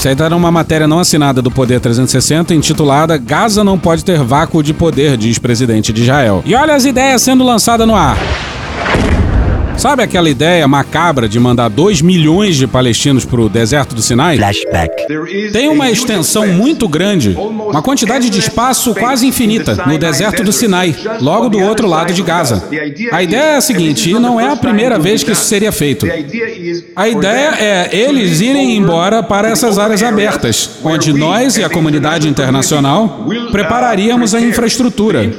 [0.05, 4.61] Aí tá numa matéria não assinada do Poder 360 intitulada Gaza não pode ter vácuo
[4.61, 6.43] de poder, diz presidente de Israel.
[6.45, 8.17] E olha as ideias sendo lançadas no ar.
[9.77, 14.37] Sabe aquela ideia macabra de mandar 2 milhões de palestinos para o deserto do Sinai?
[14.37, 15.07] Flashback.
[15.51, 20.95] Tem uma extensão muito grande, uma quantidade de espaço quase infinita no deserto do Sinai,
[21.19, 22.63] logo do outro lado de Gaza.
[23.11, 26.07] A ideia é a seguinte, e não é a primeira vez que isso seria feito.
[26.95, 32.27] A ideia é eles irem embora para essas áreas abertas, onde nós e a comunidade
[32.27, 35.29] internacional prepararíamos a infraestrutura.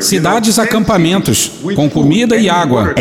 [0.00, 2.94] Cidades acampamentos, com comida e água.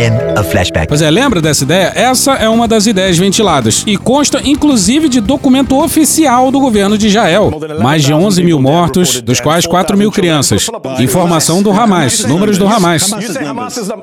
[0.88, 1.92] Pois é, lembra dessa ideia?
[1.96, 3.84] Essa é uma das ideias ventiladas.
[3.86, 7.52] E consta, inclusive, de documento oficial do governo de Israel.
[7.82, 10.68] Mais de 11 mil mortos, dos quais 4 mil crianças.
[11.00, 13.12] Informação do Hamas, números do Hamas.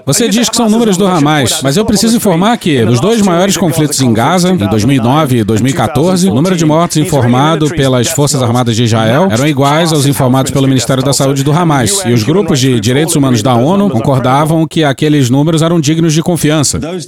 [0.07, 3.57] Você diz que são números do Hamas, mas eu preciso informar que, nos dois maiores
[3.57, 8.77] conflitos em Gaza, em 2009 e 2014, o número de mortos informado pelas Forças Armadas
[8.77, 12.03] de Israel eram iguais aos informados pelo Ministério da Saúde do Hamas.
[12.07, 16.23] E os grupos de direitos humanos da ONU concordavam que aqueles números eram dignos de
[16.23, 16.60] confiança.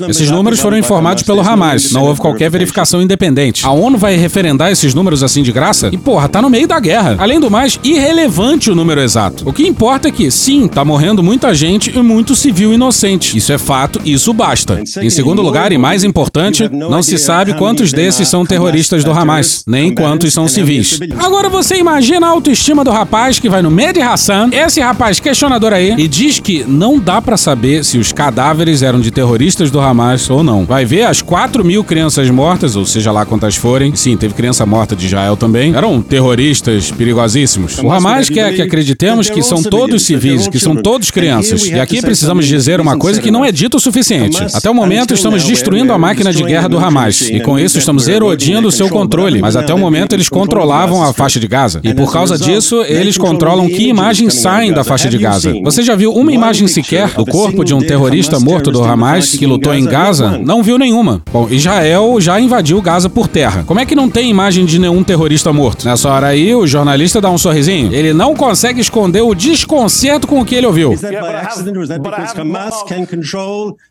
[0.09, 3.65] Esses números foram informados pelo Hamas, não houve qualquer verificação independente.
[3.65, 5.91] A ONU vai referendar esses números assim de graça?
[5.93, 7.17] E porra, tá no meio da guerra.
[7.19, 9.49] Além do mais, irrelevante o número exato.
[9.49, 13.37] O que importa é que, sim, tá morrendo muita gente e muito civil inocente.
[13.37, 14.83] Isso é fato, isso basta.
[15.01, 19.63] Em segundo lugar, e mais importante, não se sabe quantos desses são terroristas do Hamas,
[19.67, 20.99] nem quantos são civis.
[21.19, 25.21] Agora você imagina a autoestima do rapaz que vai no meio de Hassan, esse rapaz
[25.21, 29.42] questionador aí, e diz que não dá pra saber se os cadáveres eram de terroristas
[29.73, 30.65] do Hamas ou não.
[30.65, 33.93] Vai ver as 4 mil crianças mortas, ou seja lá quantas forem.
[33.93, 35.75] Sim, teve criança morta de Israel também.
[35.75, 37.79] Eram terroristas perigosíssimos.
[37.79, 41.67] O Hamas quer que acreditemos que são todos civis, que são todos crianças.
[41.67, 44.41] E aqui precisamos dizer uma coisa que não é dito o suficiente.
[44.55, 47.23] Até o momento estamos destruindo a máquina de guerra do Hamas.
[47.23, 49.41] E com isso estamos erodindo o seu controle.
[49.41, 51.81] Mas até o momento eles controlavam a faixa de Gaza.
[51.83, 55.53] E por causa disso, eles controlam que imagens saem da faixa de Gaza.
[55.65, 59.47] Você já viu uma imagem sequer do corpo de um terrorista morto do Hamas que
[59.47, 60.39] lutou em Gaza?
[60.39, 61.23] Não viu nenhuma.
[61.33, 63.65] Bom, Israel já invadiu Gaza por terra.
[63.67, 65.85] Como é que não tem imagem de nenhum terrorista morto?
[65.87, 67.93] Nessa hora aí, o jornalista dá um sorrisinho.
[67.93, 70.95] Ele não consegue esconder o desconcerto com o que ele ouviu.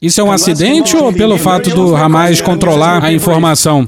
[0.01, 3.85] Isso é um acidente ou pelo fato do Hamas controlar a informação?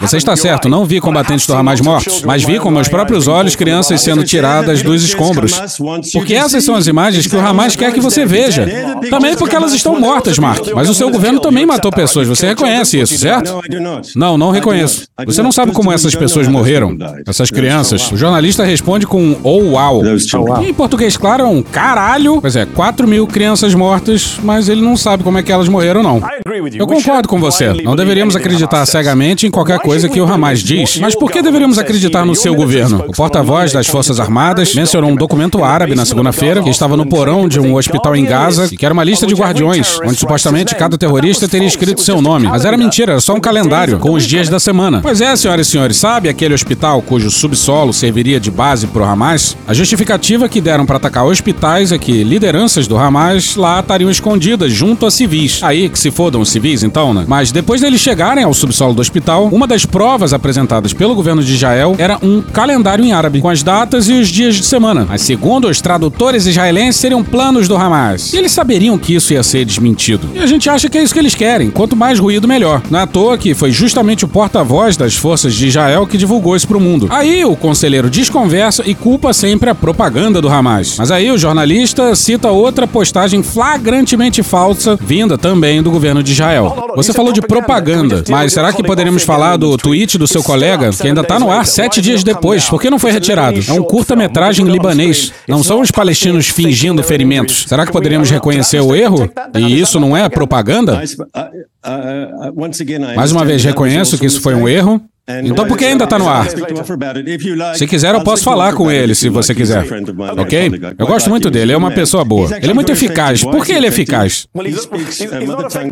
[0.00, 3.56] Você está certo, não vi combatentes do Hamas mortos, mas vi com meus próprios olhos
[3.56, 5.52] crianças sendo tiradas dos escombros.
[6.12, 8.66] Porque essas são as imagens que o Hamas quer que você veja.
[9.10, 10.66] Também porque elas estão mortas, Mark.
[10.74, 13.60] Mas o seu governo também matou pessoas, você reconhece isso, certo?
[14.14, 15.06] Não, não reconheço.
[15.26, 18.10] Você não sabe como essas pessoas morreram, essas crianças.
[18.10, 20.02] O jornalista responde com um oh uau.
[20.62, 22.40] E em português, claro, é um caralho.
[22.40, 26.02] Pois é, 4 mil crianças mortas, mas ele não sabe como é que elas morreram,
[26.02, 26.22] não.
[26.74, 27.72] Eu concordo com você.
[27.82, 30.98] Não deveríamos acreditar cegamente em qualquer coisa que o Hamas diz.
[30.98, 33.04] Mas por que deveríamos acreditar no seu governo?
[33.08, 37.48] O porta-voz das Forças Armadas mencionou um documento árabe na segunda-feira que estava no porão
[37.48, 40.98] de um hospital em Gaza e que era uma lista de guardiões, onde supostamente cada
[40.98, 42.46] terrorista teria escrito seu nome.
[42.46, 45.00] Mas era mentira, era só um calendário com os dias da semana.
[45.00, 49.56] Pois é, senhoras e senhores, sabe aquele hospital cujo subsolo serviria de base pro Hamas?
[49.66, 54.72] A justificativa que deram para atacar hospitais é que lideranças do Hamas lá estariam escondidas
[54.72, 55.60] junto a civis.
[55.62, 57.24] Aí que se fodam os civis, então, né?
[57.26, 61.54] Mas depois deles chegarem ao subsolo do hospital, uma das provas apresentadas pelo governo de
[61.54, 65.06] Israel era um calendário em árabe, com as datas e os dias de semana.
[65.08, 68.32] Mas segundo os tradutores israelenses, seriam planos do Hamas.
[68.32, 70.28] E eles saberiam que isso ia ser desmentido.
[70.34, 71.70] E a gente acha que é isso que eles querem.
[71.70, 72.82] Quanto mais ruído, melhor.
[72.90, 76.56] Não é à toa que foi justamente o porta-voz das forças de Israel que divulgou
[76.56, 77.08] isso pro mundo.
[77.10, 80.96] Aí o conselheiro desconversa e culpa sempre a propaganda do Hamas.
[80.98, 86.92] Mas aí o jornalista cita outra postagem flagrantemente falsa, vinda também do governo de Israel.
[86.96, 91.06] Você falou de propaganda, mas será que poderíamos falar do tweet do seu colega, que
[91.06, 92.68] ainda tá no ar sete dias depois?
[92.68, 93.60] Por que não foi retirado?
[93.66, 95.32] É um curta-metragem libanês.
[95.48, 97.64] Não são os palestinos fingindo ferimentos.
[97.68, 99.30] Será que poderíamos reconhecer o erro?
[99.54, 100.53] E isso não é propaganda?
[103.16, 105.00] Mais uma vez, reconheço que isso foi um erro.
[105.26, 106.46] Então por que ainda tá no ar?
[107.74, 109.86] Se quiser, eu posso falar com ele, se você quiser.
[110.36, 110.70] Ok?
[110.98, 112.54] Eu gosto muito dele, é uma pessoa boa.
[112.56, 113.42] Ele é muito eficaz.
[113.42, 114.46] Por que ele é eficaz?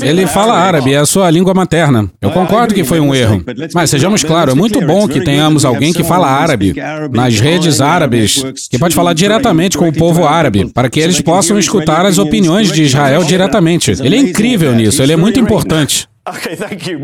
[0.03, 2.11] Ele fala árabe, é a sua língua materna.
[2.21, 3.43] Eu concordo que foi um erro.
[3.75, 6.75] Mas sejamos claros, é muito bom que tenhamos alguém que fala árabe
[7.11, 11.59] nas redes árabes, que pode falar diretamente com o povo árabe, para que eles possam
[11.59, 13.93] escutar as opiniões de Israel diretamente.
[13.93, 16.07] Ele é incrível nisso, ele é muito importante.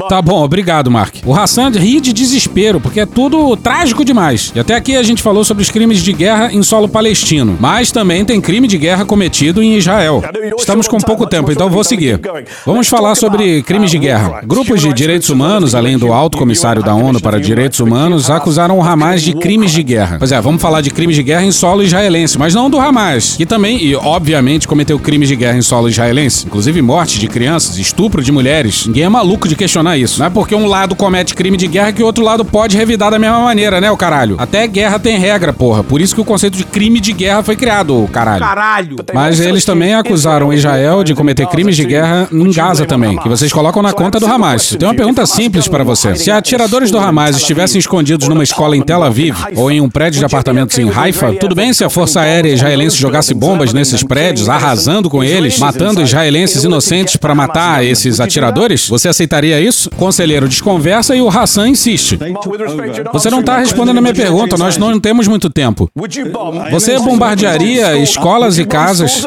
[0.09, 1.17] Tá bom, obrigado, Mark.
[1.27, 4.53] O Hassan ri de desespero, porque é tudo trágico demais.
[4.55, 7.57] E até aqui a gente falou sobre os crimes de guerra em solo palestino.
[7.59, 10.23] Mas também tem crime de guerra cometido em Israel.
[10.57, 12.21] Estamos com pouco tempo, então vou seguir.
[12.65, 14.41] Vamos falar sobre crimes de guerra.
[14.47, 18.83] Grupos de direitos humanos, além do alto comissário da ONU para Direitos Humanos, acusaram o
[18.83, 20.19] Hamas de crimes de guerra.
[20.21, 23.35] Pois é, vamos falar de crimes de guerra em solo israelense, mas não do Hamas,
[23.37, 27.79] que também, e obviamente, cometeu crimes de guerra em solo israelense, inclusive morte de crianças,
[27.79, 28.87] estupro de mulheres.
[29.09, 30.19] É maluco de questionar isso.
[30.19, 33.11] Não é porque um lado comete crime de guerra que o outro lado pode revidar
[33.11, 34.37] da mesma maneira, né, o caralho?
[34.39, 35.83] Até guerra tem regra, porra.
[35.83, 38.41] Por isso que o conceito de crime de guerra foi criado, o caralho.
[38.41, 38.97] Caralho!
[39.15, 43.51] Mas eles também acusaram Israel de cometer crimes de guerra em Gaza também, que vocês
[43.51, 44.73] colocam na conta do Hamas.
[44.73, 46.15] Eu tenho uma pergunta simples para você.
[46.15, 50.19] Se atiradores do Hamas estivessem escondidos numa escola em Tel Aviv ou em um prédio
[50.19, 54.51] de apartamentos em Haifa, tudo bem se a Força Aérea israelense jogasse bombas nesses prédios,
[54.51, 58.98] arrasando com eles, matando israelenses inocentes para matar esses atiradores?
[58.99, 59.89] Você aceitaria isso?
[59.91, 62.19] Conselheiro desconversa e o Hassan insiste.
[63.13, 65.89] Você não está respondendo a minha pergunta, nós não temos muito tempo.
[66.73, 69.25] Você bombardearia escolas e casas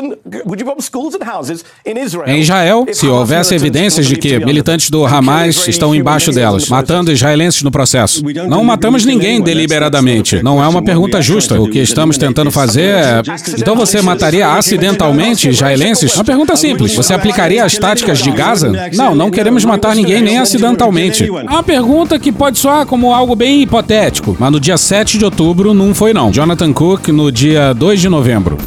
[2.27, 7.63] em Israel se houvesse evidências de que militantes do Hamas estão embaixo delas, matando israelenses
[7.63, 8.21] no processo?
[8.49, 10.43] Não matamos ninguém deliberadamente.
[10.43, 11.62] Não é uma pergunta justa.
[11.62, 13.21] O que estamos tentando fazer é.
[13.57, 16.13] Então você mataria acidentalmente israelenses?
[16.15, 16.93] Uma pergunta simples.
[16.93, 18.71] Você aplicaria as táticas de Gaza?
[18.93, 21.24] Não, não queremos matar ninguém nem acidentalmente.
[21.24, 25.26] É uma pergunta que pode soar como algo bem hipotético, mas no dia 7 de
[25.26, 26.32] outubro não foi não.
[26.32, 28.58] Jonathan Cook no dia 2 de novembro.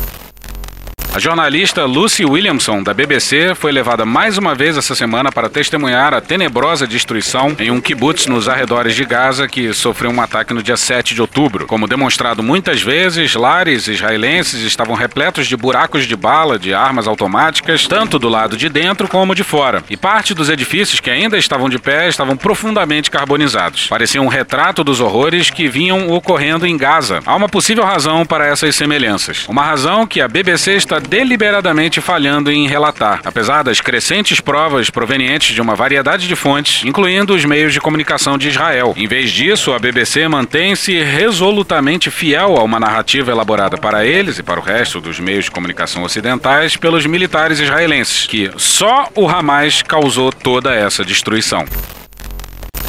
[1.15, 6.13] A jornalista Lucy Williamson, da BBC, foi levada mais uma vez essa semana para testemunhar
[6.13, 10.61] a tenebrosa destruição em um kibbutz nos arredores de Gaza que sofreu um ataque no
[10.61, 11.69] dia 7 de outubro.
[11.69, 17.87] Como demonstrado muitas vezes, lares israelenses estavam repletos de buracos de bala de armas automáticas,
[17.87, 19.85] tanto do lado de dentro como de fora.
[19.89, 23.87] E parte dos edifícios que ainda estavam de pé estavam profundamente carbonizados.
[23.87, 27.21] Parecia um retrato dos horrores que vinham ocorrendo em Gaza.
[27.25, 29.47] Há uma possível razão para essas semelhanças.
[29.47, 35.55] Uma razão que a BBC está deliberadamente falhando em relatar, apesar das crescentes provas provenientes
[35.55, 38.95] de uma variedade de fontes, incluindo os meios de comunicação de Israel.
[38.97, 44.43] Em vez disso, a BBC mantém-se resolutamente fiel a uma narrativa elaborada para eles e
[44.43, 49.83] para o resto dos meios de comunicação ocidentais pelos militares israelenses, que só o Hamas
[49.83, 51.65] causou toda essa destruição.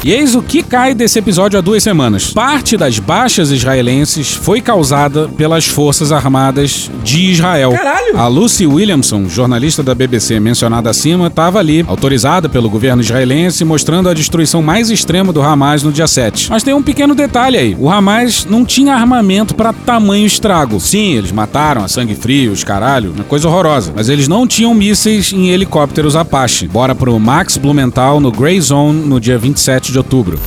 [0.04, 2.30] E eis o que cai desse episódio há duas semanas.
[2.32, 7.72] Parte das baixas israelenses foi causada pelas Forças Armadas de Israel.
[7.72, 8.16] Caralho!
[8.16, 14.08] A Lucy Williamson, jornalista da BBC mencionada acima, estava ali, autorizada pelo governo israelense, mostrando
[14.08, 16.50] a destruição mais extrema do Hamas no dia 7.
[16.50, 20.78] Mas tem um pequeno detalhe aí: o Hamas não tinha armamento para tamanho estrago.
[20.78, 23.92] Sim, eles mataram a sangue frio, os caralho, uma coisa horrorosa.
[23.96, 26.68] Mas eles não tinham mísseis em helicópteros Apache.
[26.68, 30.38] Bora pro Max Blumenthal no Grey Zone no dia 27 de outubro.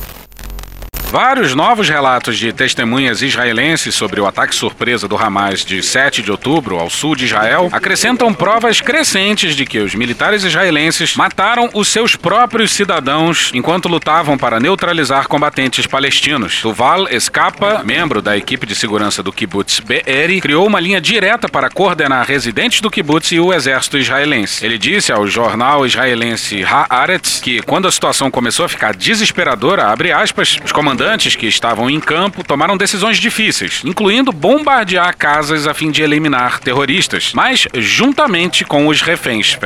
[1.10, 6.30] Vários novos relatos de testemunhas israelenses sobre o ataque surpresa do Hamas de 7 de
[6.30, 11.88] outubro ao sul de Israel acrescentam provas crescentes de que os militares israelenses mataram os
[11.88, 16.60] seus próprios cidadãos enquanto lutavam para neutralizar combatentes palestinos.
[16.60, 21.68] Tuval Escapa, membro da equipe de segurança do kibbutz Be'eri, criou uma linha direta para
[21.68, 24.64] coordenar residentes do kibbutz e o exército israelense.
[24.64, 30.12] Ele disse ao jornal israelense Haaretz que quando a situação começou a ficar desesperadora, abre
[30.12, 35.72] aspas, os comandantes comandantes que estavam em campo tomaram decisões difíceis, incluindo bombardear casas a
[35.72, 39.56] fim de eliminar terroristas, mas juntamente com os reféns.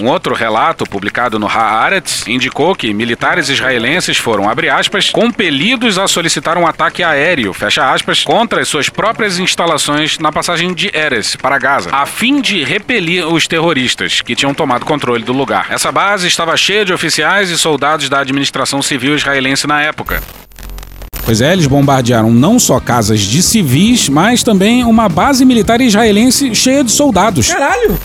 [0.00, 6.56] Um outro relato publicado no Haaretz indicou que militares israelenses foram, aspas, compelidos a solicitar
[6.56, 11.90] um ataque aéreo, aspas, contra as suas próprias instalações na passagem de Erez para Gaza,
[11.92, 15.66] a fim de repelir os terroristas que tinham tomado controle do lugar.
[15.68, 20.22] Essa base estava cheia de oficiais e soldados da administração civil israelense na época.
[21.24, 26.54] Pois é, eles bombardearam não só casas de civis, mas também uma base militar israelense
[26.54, 27.48] cheia de soldados.
[27.48, 27.98] Caralho!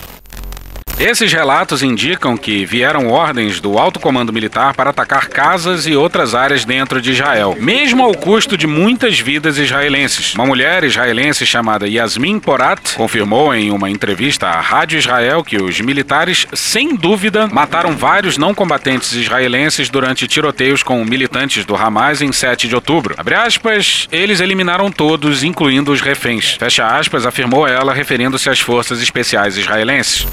[1.00, 6.34] Esses relatos indicam que vieram ordens do alto comando militar para atacar casas e outras
[6.34, 10.34] áreas dentro de Israel, mesmo ao custo de muitas vidas israelenses.
[10.34, 15.80] Uma mulher israelense chamada Yasmin Porat confirmou em uma entrevista à Rádio Israel que os
[15.80, 22.32] militares, sem dúvida, mataram vários não combatentes israelenses durante tiroteios com militantes do Hamas em
[22.32, 23.14] 7 de outubro.
[23.20, 26.54] Abre aspas, eles eliminaram todos, incluindo os reféns.
[26.54, 30.26] Fecha aspas, afirmou ela, referindo-se às forças especiais israelenses.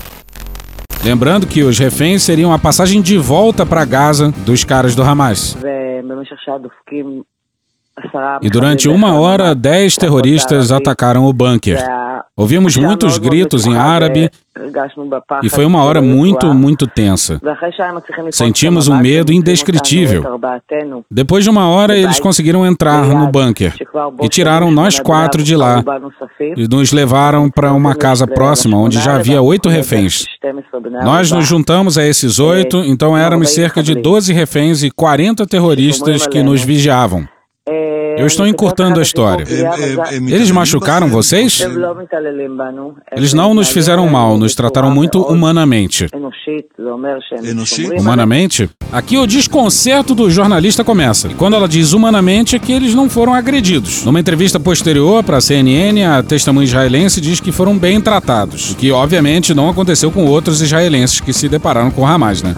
[1.05, 5.55] Lembrando que os reféns seriam a passagem de volta para Gaza dos caras do Hamas.
[8.43, 11.79] E durante uma hora, dez terroristas atacaram o bunker.
[12.37, 14.29] Ouvimos muitos gritos em árabe
[15.41, 17.41] e foi uma hora muito, muito tensa.
[18.33, 20.41] Sentimos um medo indescritível.
[21.09, 23.73] Depois de uma hora, eles conseguiram entrar no bunker
[24.21, 25.85] e tiraram nós quatro de lá
[26.57, 30.25] e nos levaram para uma casa próxima onde já havia oito reféns.
[31.05, 36.27] Nós nos juntamos a esses oito, então éramos cerca de 12 reféns e 40 terroristas
[36.27, 37.29] que nos vigiavam.
[37.66, 39.46] Eu estou encurtando a história.
[40.12, 41.66] Eles machucaram vocês?
[43.16, 46.07] Eles não nos fizeram mal, nos trataram muito humanamente.
[47.98, 48.68] Humanamente?
[48.92, 51.29] Aqui o desconcerto do jornalista começa.
[51.29, 54.05] E quando ela diz humanamente, é que eles não foram agredidos.
[54.05, 58.73] Numa entrevista posterior para a CNN, a testemunha israelense diz que foram bem tratados.
[58.73, 62.54] O que, obviamente, não aconteceu com outros israelenses que se depararam com Hamas, né?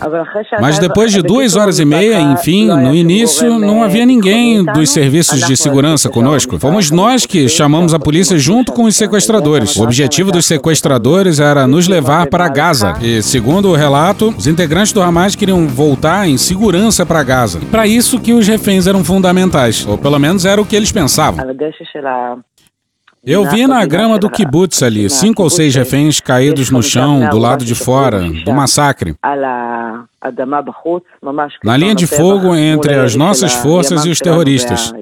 [0.60, 5.40] Mas depois de duas horas e meia, enfim, no início, não havia ninguém dos serviços
[5.46, 6.58] de segurança conosco.
[6.58, 9.76] Fomos nós que chamamos a polícia junto com os sequestradores.
[9.76, 12.94] O objetivo dos sequestradores era nos levar para Gaza.
[13.02, 17.58] E, segundo o relato, os integrantes do Hamas queriam voltar em segurança para Gaza.
[17.60, 19.86] E para isso que os reféns eram fundamentais.
[19.86, 21.40] Ou pelo menos era o que eles pensavam.
[23.26, 27.38] Eu vi na grama do kibutz ali, cinco ou seis reféns caídos no chão, do
[27.38, 29.16] lado de fora, do massacre.
[31.64, 34.94] Na linha de fogo entre as nossas forças e os terroristas.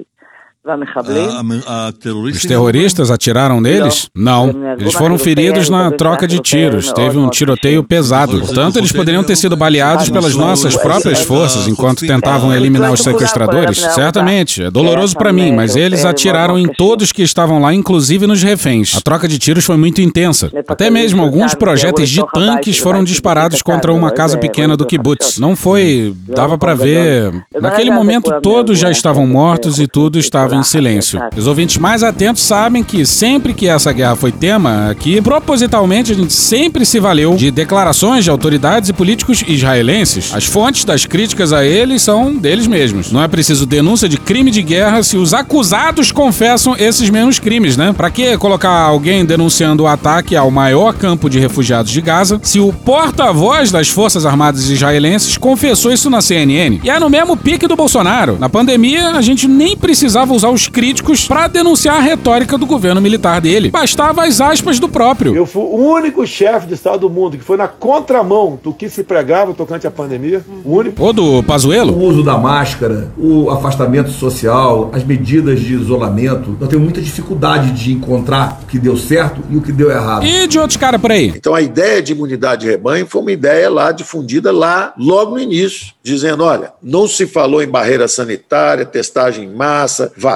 [2.33, 4.09] Os terroristas atiraram neles?
[4.15, 4.51] Não.
[4.79, 6.91] Eles foram feridos na troca de tiros.
[6.91, 8.39] Teve um tiroteio pesado.
[8.39, 13.77] Portanto, eles poderiam ter sido baleados pelas nossas próprias forças enquanto tentavam eliminar os sequestradores?
[13.77, 14.63] Certamente.
[14.63, 18.95] É doloroso para mim, mas eles atiraram em todos que estavam lá, inclusive nos reféns.
[18.95, 20.49] A troca de tiros foi muito intensa.
[20.67, 25.37] Até mesmo alguns projéteis de tanques foram disparados contra uma casa pequena do kibbutz.
[25.37, 26.15] Não foi.
[26.27, 27.31] dava para ver.
[27.61, 31.19] Naquele momento, todos já estavam mortos e tudo estava em silêncio.
[31.35, 36.15] Os ouvintes mais atentos sabem que sempre que essa guerra foi tema aqui, propositalmente a
[36.15, 40.33] gente sempre se valeu de declarações de autoridades e políticos israelenses.
[40.33, 43.11] As fontes das críticas a eles são deles mesmos.
[43.11, 47.77] Não é preciso denúncia de crime de guerra se os acusados confessam esses mesmos crimes,
[47.77, 47.93] né?
[47.95, 52.59] Para que colocar alguém denunciando o ataque ao maior campo de refugiados de Gaza se
[52.59, 56.79] o porta-voz das Forças Armadas israelenses confessou isso na CNN?
[56.83, 58.37] E é no mesmo pique do Bolsonaro.
[58.39, 63.01] Na pandemia, a gente nem precisava usar os críticos para denunciar a retórica do governo
[63.01, 63.69] militar dele.
[63.69, 65.35] Bastava as aspas do próprio.
[65.35, 68.89] Eu fui o único chefe de Estado do mundo que foi na contramão do que
[68.89, 70.43] se pregava tocante à pandemia.
[70.63, 71.01] O único.
[71.01, 71.93] Ou do Pazuelo?
[71.93, 76.57] O uso da máscara, o afastamento social, as medidas de isolamento.
[76.59, 80.25] Eu tenho muita dificuldade de encontrar o que deu certo e o que deu errado.
[80.25, 81.33] E de outros caras por aí?
[81.35, 85.39] Então a ideia de imunidade de rebanho foi uma ideia lá difundida lá logo no
[85.39, 90.34] início, dizendo, olha, não se falou em barreira sanitária, testagem em massa, vacina,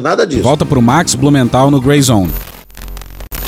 [0.00, 0.42] nada disso.
[0.42, 2.30] Volta pro Max Blumenthal no Grey Zone.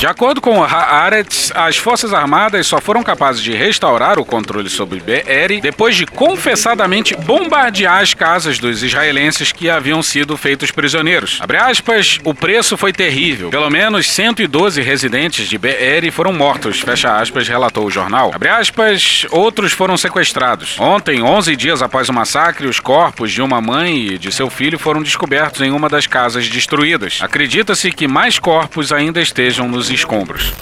[0.05, 4.99] De acordo com Haaretz, as Forças Armadas só foram capazes de restaurar o controle sobre
[4.99, 11.41] Be'eri depois de confessadamente bombardear as casas dos israelenses que haviam sido feitos prisioneiros.
[11.59, 13.49] Aspas, o preço foi terrível.
[13.49, 18.31] Pelo menos 112 residentes de Be'eri foram mortos, fecha aspas, relatou o jornal.
[18.59, 20.79] Aspas, outros foram sequestrados.
[20.79, 24.77] Ontem, 11 dias após o massacre, os corpos de uma mãe e de seu filho
[24.77, 27.17] foram descobertos em uma das casas destruídas.
[27.23, 30.53] Acredita-se que mais corpos ainda estejam nos escombros.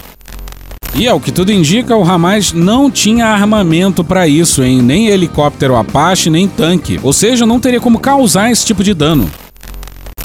[0.96, 4.80] E ao que tudo indica, o Hamas não tinha armamento para isso, hein?
[4.80, 7.00] Nem helicóptero Apache, nem tanque.
[7.02, 9.28] Ou seja, não teria como causar esse tipo de dano.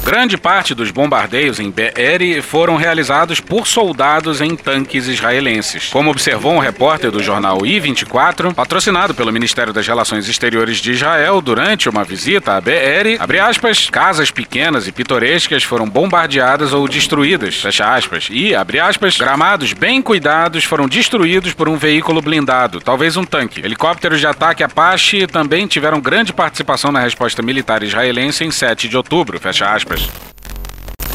[0.04, 5.90] Grande parte dos bombardeios em Be'eri foram realizados por soldados em tanques israelenses.
[5.90, 11.40] Como observou um repórter do jornal I-24, patrocinado pelo Ministério das Relações Exteriores de Israel
[11.42, 17.56] durante uma visita a Be'eri, abre aspas, casas pequenas e pitorescas foram bombardeadas ou destruídas,
[17.56, 23.16] fecha aspas, e, abre aspas, gramados bem cuidados foram destruídos por um veículo blindado, talvez
[23.16, 23.60] um tanque.
[23.60, 28.98] Helicópteros de ataque Apache também tiveram grande participação na resposta militar israelense em 7 de
[28.98, 29.99] outubro, fecha aspas.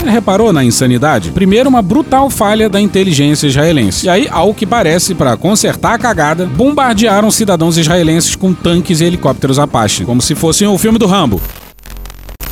[0.06, 1.30] Reparou na insanidade?
[1.30, 4.06] Primeiro, uma brutal falha da inteligência israelense.
[4.06, 9.04] E aí, ao que parece, para consertar a cagada, bombardearam cidadãos israelenses com tanques e
[9.04, 11.40] helicópteros Apache, como se fossem o filme do Rambo.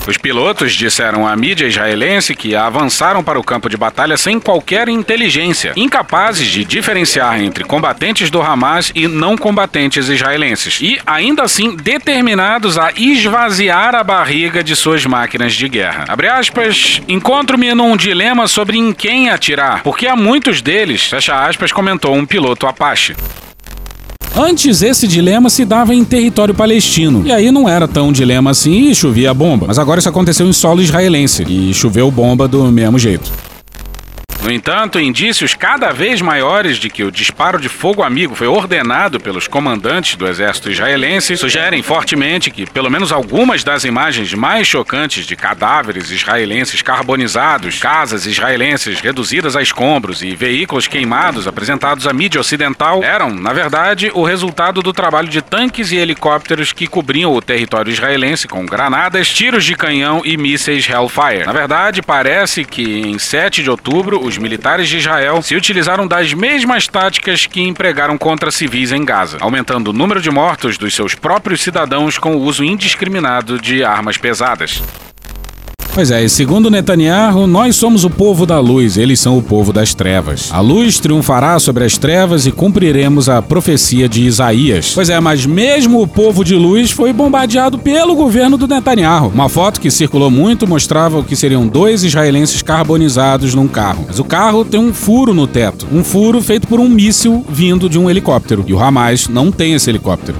[0.04, 4.88] Os pilotos disseram à mídia israelense que avançaram para o campo de batalha sem qualquer
[4.88, 11.76] inteligência, incapazes de diferenciar entre combatentes do Hamas e não combatentes israelenses, e ainda assim
[11.76, 16.04] determinados a esvaziar a barriga de suas máquinas de guerra.
[16.08, 21.70] Abre aspas, encontro-me num dilema sobre em quem atirar, porque há muitos deles, fecha aspas,
[21.70, 23.14] comentou um piloto Apache.
[24.34, 27.22] Antes, esse dilema se dava em território palestino.
[27.24, 29.66] E aí não era tão dilema assim e chovia bomba.
[29.68, 31.44] Mas agora isso aconteceu em solo israelense.
[31.46, 33.30] E choveu bomba do mesmo jeito.
[34.42, 39.20] No entanto, indícios cada vez maiores de que o disparo de fogo amigo foi ordenado
[39.20, 45.26] pelos comandantes do exército israelense sugerem fortemente que pelo menos algumas das imagens mais chocantes
[45.26, 52.40] de cadáveres israelenses carbonizados, casas israelenses reduzidas a escombros e veículos queimados apresentados à mídia
[52.40, 57.40] ocidental eram, na verdade, o resultado do trabalho de tanques e helicópteros que cobriam o
[57.40, 61.46] território israelense com granadas, tiros de canhão e mísseis Hellfire.
[61.46, 66.32] Na verdade, parece que em 7 de outubro os militares de Israel se utilizaram das
[66.32, 71.14] mesmas táticas que empregaram contra civis em Gaza, aumentando o número de mortos dos seus
[71.14, 74.82] próprios cidadãos com o uso indiscriminado de armas pesadas.
[75.94, 79.74] Pois é, e segundo Netanyahu, nós somos o povo da luz, eles são o povo
[79.74, 80.48] das trevas.
[80.50, 84.92] A luz triunfará sobre as trevas e cumpriremos a profecia de Isaías.
[84.94, 89.28] Pois é, mas mesmo o povo de luz foi bombardeado pelo governo do Netanyahu.
[89.34, 94.06] Uma foto que circulou muito mostrava que seriam dois israelenses carbonizados num carro.
[94.08, 97.86] Mas o carro tem um furo no teto, um furo feito por um míssil vindo
[97.86, 98.64] de um helicóptero.
[98.66, 100.38] E o Hamas não tem esse helicóptero.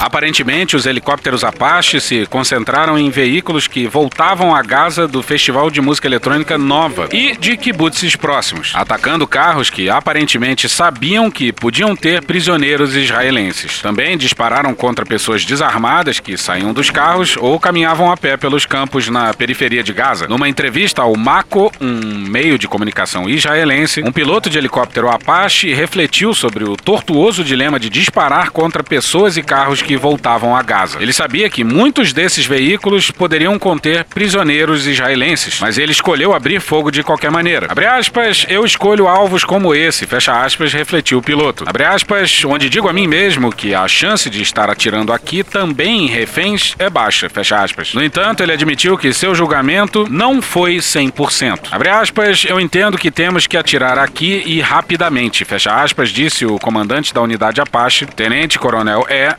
[0.00, 5.82] Aparentemente, os helicópteros Apache se concentraram em veículos que voltavam a Gaza do Festival de
[5.82, 12.24] Música Eletrônica Nova e de kibbutzes próximos, atacando carros que aparentemente sabiam que podiam ter
[12.24, 13.82] prisioneiros israelenses.
[13.82, 19.06] Também dispararam contra pessoas desarmadas que saíam dos carros ou caminhavam a pé pelos campos
[19.08, 20.26] na periferia de Gaza.
[20.26, 26.32] Numa entrevista ao Mako, um meio de comunicação israelense, um piloto de helicóptero Apache refletiu
[26.32, 30.98] sobre o tortuoso dilema de disparar contra pessoas e carros que voltavam a Gaza.
[31.00, 36.90] Ele sabia que muitos desses veículos poderiam conter prisioneiros israelenses, mas ele escolheu abrir fogo
[36.90, 37.66] de qualquer maneira.
[37.70, 41.64] Abre aspas, eu escolho alvos como esse, fecha aspas, refletiu o piloto.
[41.66, 46.04] Abre aspas, onde digo a mim mesmo que a chance de estar atirando aqui também
[46.04, 47.94] em reféns é baixa, fecha aspas.
[47.94, 51.68] No entanto, ele admitiu que seu julgamento não foi 100%.
[51.70, 56.58] Abre aspas, eu entendo que temos que atirar aqui e rapidamente, fecha aspas, disse o
[56.58, 59.34] comandante da unidade Apache, Tenente Coronel E.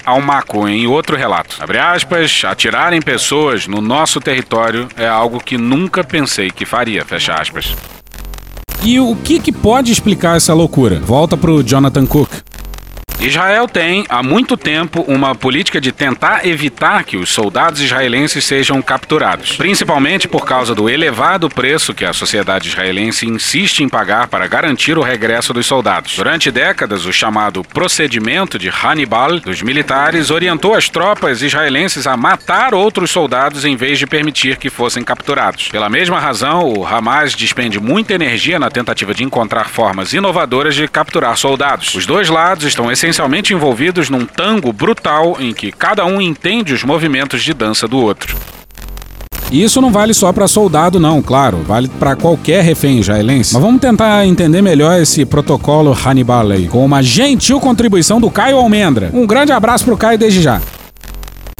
[0.61, 1.57] Alma em outro relato.
[1.59, 7.03] Abre aspas, atirar em pessoas no nosso território é algo que nunca pensei que faria,
[7.03, 7.75] fecha aspas.
[8.83, 10.99] E o que, que pode explicar essa loucura?
[10.99, 12.31] Volta pro Jonathan Cook.
[13.23, 18.81] Israel tem, há muito tempo, uma política de tentar evitar que os soldados israelenses sejam
[18.81, 24.47] capturados, principalmente por causa do elevado preço que a sociedade israelense insiste em pagar para
[24.47, 26.15] garantir o regresso dos soldados.
[26.15, 32.73] Durante décadas, o chamado procedimento de Hannibal dos militares orientou as tropas israelenses a matar
[32.73, 35.67] outros soldados em vez de permitir que fossem capturados.
[35.67, 40.87] Pela mesma razão, o Hamas despende muita energia na tentativa de encontrar formas inovadoras de
[40.87, 41.93] capturar soldados.
[41.93, 46.73] Os dois lados estão essencialmente essencialmente envolvidos num tango brutal em que cada um entende
[46.73, 48.37] os movimentos de dança do outro.
[49.51, 53.53] E isso não vale só para soldado, não, claro, vale para qualquer refém israelense.
[53.53, 58.55] Mas vamos tentar entender melhor esse protocolo Hannibal aí, com uma gentil contribuição do Caio
[58.55, 59.11] Almendra.
[59.13, 60.61] Um grande abraço pro Caio desde já.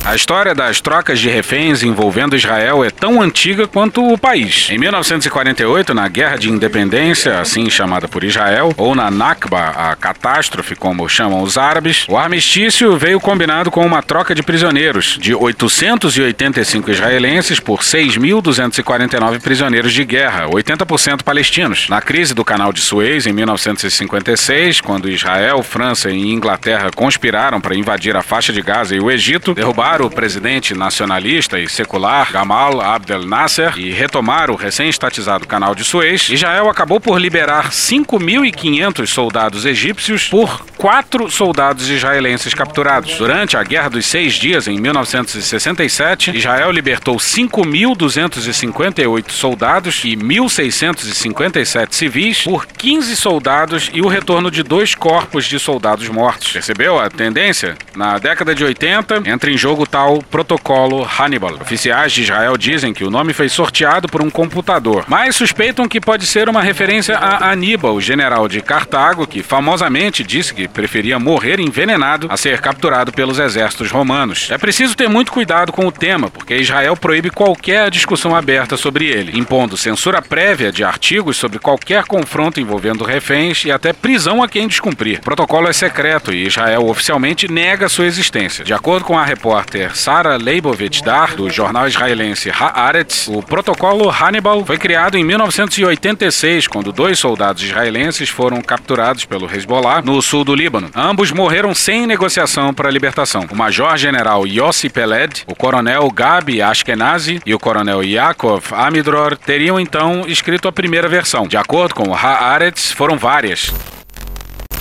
[0.03, 4.67] A história das trocas de reféns envolvendo Israel é tão antiga quanto o país.
[4.71, 10.75] Em 1948, na Guerra de Independência, assim chamada por Israel, ou na Nakba, a catástrofe,
[10.75, 16.89] como chamam os árabes, o armistício veio combinado com uma troca de prisioneiros de 885
[16.89, 21.87] israelenses por 6.249 prisioneiros de guerra, 80% palestinos.
[21.89, 27.75] Na crise do Canal de Suez, em 1956, quando Israel, França e Inglaterra conspiraram para
[27.75, 29.53] invadir a faixa de Gaza e o Egito,
[29.91, 35.83] derrubar o presidente nacionalista e secular Gamal Abdel Nasser e retomar o recém-estatizado canal de
[35.83, 43.17] Suez, Israel acabou por liberar 5.500 soldados egípcios por quatro soldados israelenses capturados.
[43.17, 52.43] Durante a Guerra dos Seis Dias, em 1967, Israel libertou 5.258 soldados e 1.657 civis
[52.43, 56.51] por 15 soldados e o retorno de dois corpos de soldados mortos.
[56.51, 57.75] Percebeu a tendência?
[57.95, 61.55] Na década de 80, entra em jogo tal protocolo Hannibal.
[61.61, 66.01] Oficiais de Israel dizem que o nome foi sorteado por um computador, mas suspeitam que
[66.01, 71.59] pode ser uma referência a Aníbal, general de Cartago, que famosamente disse que preferia morrer
[71.59, 74.49] envenenado a ser capturado pelos exércitos romanos.
[74.51, 79.05] É preciso ter muito cuidado com o tema, porque Israel proíbe qualquer discussão aberta sobre
[79.05, 84.49] ele, impondo censura prévia de artigos sobre qualquer confronto envolvendo reféns e até prisão a
[84.49, 85.19] quem descumprir.
[85.19, 88.65] O protocolo é secreto e Israel oficialmente nega sua existência.
[88.65, 94.09] De acordo com a repórter repórter Sara Leibovitch Dar, do jornal israelense Haaretz, o protocolo
[94.09, 100.43] Hannibal foi criado em 1986, quando dois soldados israelenses foram capturados pelo Hezbollah no sul
[100.43, 100.89] do Líbano.
[100.95, 103.47] Ambos morreram sem negociação para a libertação.
[103.51, 110.25] O major-general Yossi Peled, o coronel Gabi Ashkenazi e o coronel Yaakov Amidror teriam então
[110.27, 111.47] escrito a primeira versão.
[111.47, 113.73] De acordo com Haaretz, foram várias.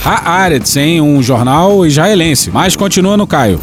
[0.03, 3.61] Haaretz, em um jornal israelense, mas continua no Caio.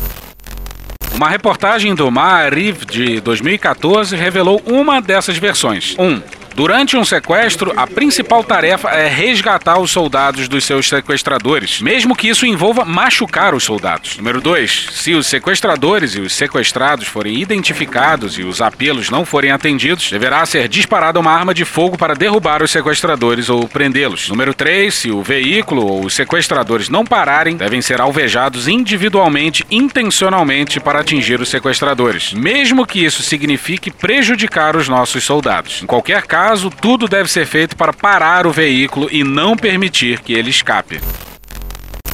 [1.18, 5.96] Uma reportagem do Maariv de 2014 revelou uma dessas versões.
[5.98, 6.04] 1.
[6.04, 6.22] Um,
[6.59, 12.26] Durante um sequestro, a principal tarefa é resgatar os soldados dos seus sequestradores, mesmo que
[12.26, 14.16] isso envolva machucar os soldados.
[14.16, 14.88] Número 2.
[14.90, 20.44] Se os sequestradores e os sequestrados forem identificados e os apelos não forem atendidos, deverá
[20.44, 24.28] ser disparada uma arma de fogo para derrubar os sequestradores ou prendê-los.
[24.28, 24.92] Número 3.
[24.92, 31.40] Se o veículo ou os sequestradores não pararem, devem ser alvejados individualmente, intencionalmente, para atingir
[31.40, 35.84] os sequestradores, mesmo que isso signifique prejudicar os nossos soldados.
[35.84, 40.20] Em qualquer caso, caso, tudo deve ser feito para parar o veículo e não permitir
[40.20, 40.99] que ele escape.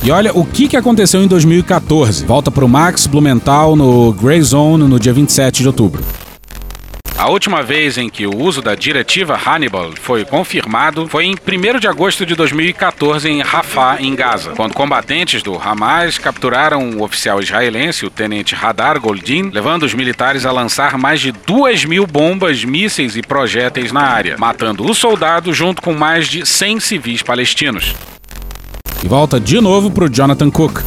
[0.02, 2.24] E olha o que, que aconteceu em 2014.
[2.24, 6.02] Volta para o Max Blumenthal no Grey Zone no dia 27 de outubro.
[7.16, 11.78] A última vez em que o uso da diretiva Hannibal foi confirmado foi em 1
[11.78, 17.40] de agosto de 2014 em Rafah, em Gaza, quando combatentes do Hamas capturaram o oficial
[17.40, 22.64] israelense, o tenente Hadar Goldin, levando os militares a lançar mais de 2 mil bombas,
[22.64, 27.94] mísseis e projéteis na área, matando o soldado junto com mais de 100 civis palestinos.
[29.04, 30.82] E volta de novo para o Jonathan Cook.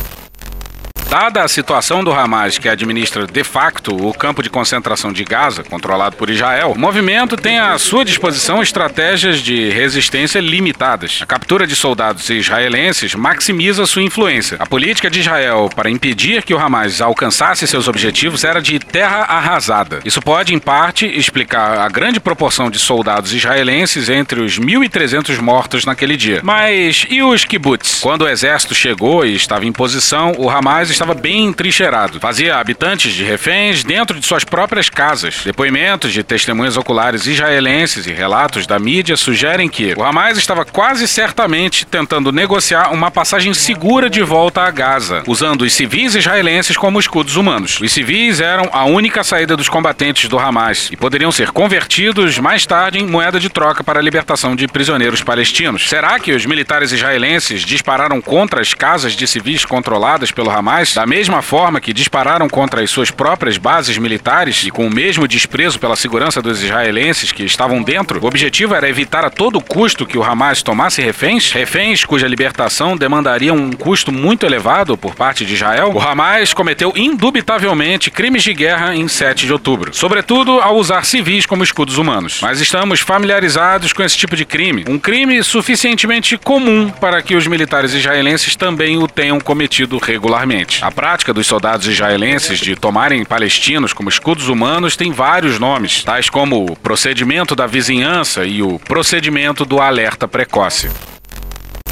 [1.09, 5.63] Dada a situação do Hamas, que administra de facto o campo de concentração de Gaza,
[5.63, 11.19] controlado por Israel, o movimento tem à sua disposição estratégias de resistência limitadas.
[11.21, 14.57] A captura de soldados israelenses maximiza sua influência.
[14.59, 19.21] A política de Israel para impedir que o Hamas alcançasse seus objetivos era de terra
[19.29, 20.01] arrasada.
[20.03, 25.85] Isso pode, em parte, explicar a grande proporção de soldados israelenses entre os 1.300 mortos
[25.85, 26.41] naquele dia.
[26.43, 28.01] Mas e os kibbutz?
[28.01, 32.19] Quando o exército chegou e estava em posição, o Hamas estava bem entrincheirado.
[32.19, 35.41] Fazia habitantes de reféns dentro de suas próprias casas.
[35.45, 41.07] Depoimentos de testemunhas oculares israelenses e relatos da mídia sugerem que o Hamas estava quase
[41.07, 46.99] certamente tentando negociar uma passagem segura de volta a Gaza, usando os civis israelenses como
[46.99, 47.79] escudos humanos.
[47.79, 52.65] Os civis eram a única saída dos combatentes do Hamas e poderiam ser convertidos mais
[52.65, 55.87] tarde em moeda de troca para a libertação de prisioneiros palestinos.
[55.87, 61.05] Será que os militares israelenses dispararam contra as casas de civis controladas pelo Hamas da
[61.05, 65.79] mesma forma que dispararam contra as suas próprias bases militares e com o mesmo desprezo
[65.79, 70.17] pela segurança dos israelenses que estavam dentro, o objetivo era evitar a todo custo que
[70.17, 75.53] o Hamas tomasse reféns, reféns cuja libertação demandaria um custo muito elevado por parte de
[75.53, 75.91] Israel.
[75.93, 81.45] O Hamas cometeu indubitavelmente crimes de guerra em 7 de outubro, sobretudo ao usar civis
[81.45, 82.39] como escudos humanos.
[82.41, 87.47] Mas estamos familiarizados com esse tipo de crime, um crime suficientemente comum para que os
[87.47, 90.76] militares israelenses também o tenham cometido regularmente.
[90.81, 96.29] A prática dos soldados israelenses de tomarem palestinos como escudos humanos tem vários nomes, tais
[96.29, 100.89] como o procedimento da vizinhança e o procedimento do alerta precoce.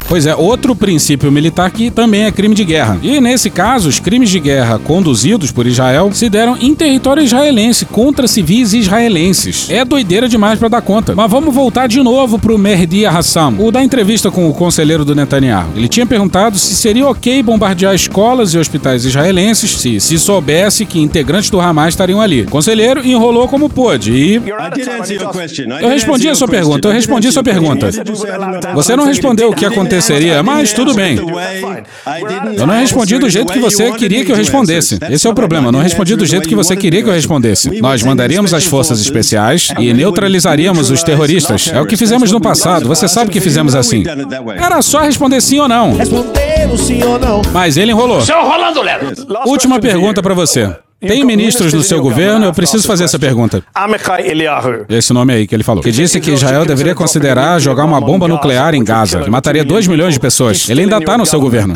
[0.08, 2.96] Pois é, outro princípio militar que também é crime de guerra.
[3.02, 7.84] E nesse caso, os crimes de guerra conduzidos por Israel se deram em território israelense
[7.84, 9.68] contra civis israelenses.
[9.68, 11.12] É doideira demais para dar conta.
[11.14, 15.14] Mas vamos voltar de novo pro Mehdi Hassam, o da entrevista com o conselheiro do
[15.14, 15.70] Netanyahu.
[15.74, 21.00] Ele tinha perguntado se seria ok bombardear escolas e hospitais israelenses se se soubesse que
[21.00, 22.42] integrantes do Hamas estariam ali.
[22.42, 24.42] O conselheiro enrolou como pôde e
[25.80, 27.90] eu respondi a sua pergunta, eu respondi a sua pergunta.
[28.74, 31.18] Você não respondeu o que aconteceu aconteceria, mas tudo bem.
[32.56, 34.98] Eu não respondi do jeito que você queria que eu respondesse.
[35.10, 37.80] Esse é o problema, eu não respondi do jeito que você queria que eu respondesse.
[37.80, 41.70] Nós mandaríamos as forças especiais e neutralizaríamos os terroristas.
[41.72, 44.04] É o que fizemos no passado, você sabe que fizemos assim.
[44.56, 45.96] Era só responder sim ou não.
[47.52, 48.20] Mas ele enrolou.
[49.46, 50.74] Última pergunta para você.
[50.98, 52.46] Tem ministros no seu governo?
[52.46, 53.62] Eu preciso fazer essa pergunta.
[53.74, 54.86] Amichai Eliyahu.
[54.88, 55.82] Esse nome aí que ele falou.
[55.82, 59.88] Que disse que Israel deveria considerar jogar uma bomba nuclear em Gaza, que mataria 2
[59.88, 60.70] milhões de pessoas.
[60.70, 61.74] Ele ainda tá no seu governo.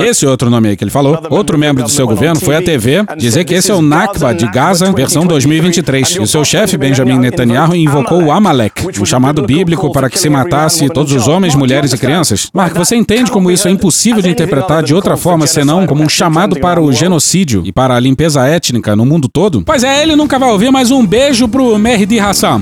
[0.00, 3.04] Esse outro nome aí que ele falou, outro membro do seu governo, foi à TV
[3.16, 6.16] dizer que esse é o Nakba de Gaza, versão 2023.
[6.16, 10.28] E o seu chefe, Benjamin Netanyahu, invocou o Amalek, um chamado bíblico para que se
[10.28, 12.48] matasse todos os homens, mulheres e crianças.
[12.52, 16.08] Mark, você entende como isso é impossível de interpretar de outra forma senão como um
[16.08, 19.62] chamado para o genocídio e para a limpeza limpeza étnica no mundo todo?
[19.62, 22.60] Pois é, ele nunca vai ouvir, mas um beijo pro Mehdi Hassan.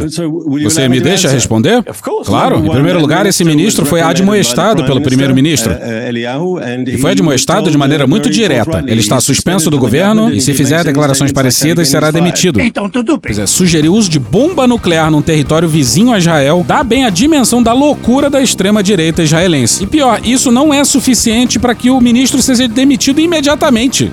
[0.62, 1.82] Você me deixa responder?
[2.24, 2.64] Claro.
[2.64, 5.72] Em primeiro lugar, esse ministro foi admoestado pelo primeiro-ministro.
[6.86, 8.82] E foi admoestado de maneira muito direta.
[8.86, 12.60] Ele está suspenso do governo e, se fizer declarações parecidas, será demitido.
[12.60, 13.20] Então tudo bem.
[13.30, 17.04] Pois é, sugerir o uso de bomba nuclear num território vizinho a Israel dá bem
[17.04, 19.84] a dimensão da loucura da extrema-direita israelense.
[19.84, 24.10] E pior, isso não é suficiente para que o ministro seja demitido imediatamente.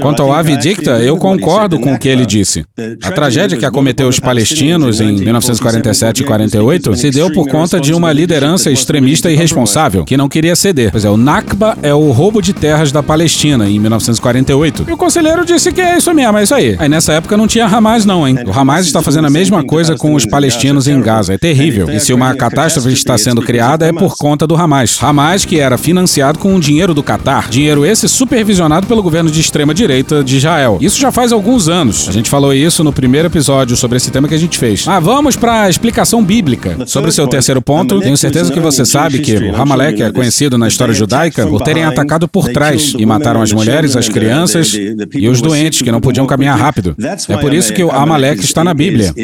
[0.00, 2.64] Quanto ao Avi Dicta, eu concordo com o que ele disse.
[3.02, 7.92] A tragédia que acometeu os palestinos em 1947 e 48 se deu por conta de
[7.92, 10.90] uma liderança extremista e irresponsável, que não queria ceder.
[10.90, 14.86] Pois é, o Nakba é o roubo de terras da Palestina em 1948.
[14.88, 16.76] E o conselheiro disse que é isso mesmo, é isso aí.
[16.78, 18.38] Aí nessa época não tinha Hamas não, hein?
[18.46, 21.34] O Hamas está fazendo a mesma coisa com os palestinos em Gaza.
[21.34, 21.90] É terrível.
[21.90, 24.98] E se uma catástrofe está sendo criada é por conta do Hamas.
[25.02, 27.48] Hamas que era financiado com o dinheiro do Catar.
[27.48, 30.78] Dinheiro esse supervisionado pelo governo de extrema direita de Israel.
[30.80, 32.08] Isso já faz alguns anos.
[32.08, 34.86] A gente falou isso no primeiro episódio sobre esse tema que a gente fez.
[34.86, 36.86] Ah, vamos para a explicação bíblica.
[36.86, 40.58] Sobre o seu terceiro ponto, tenho certeza que você sabe que o Hamalek é conhecido
[40.58, 44.74] na história judaica por terem atacado por trás e mataram as mulheres, as crianças
[45.14, 46.94] e os doentes que não podiam caminhar rápido.
[47.28, 49.14] É por isso que o Amalek está na Bíblia.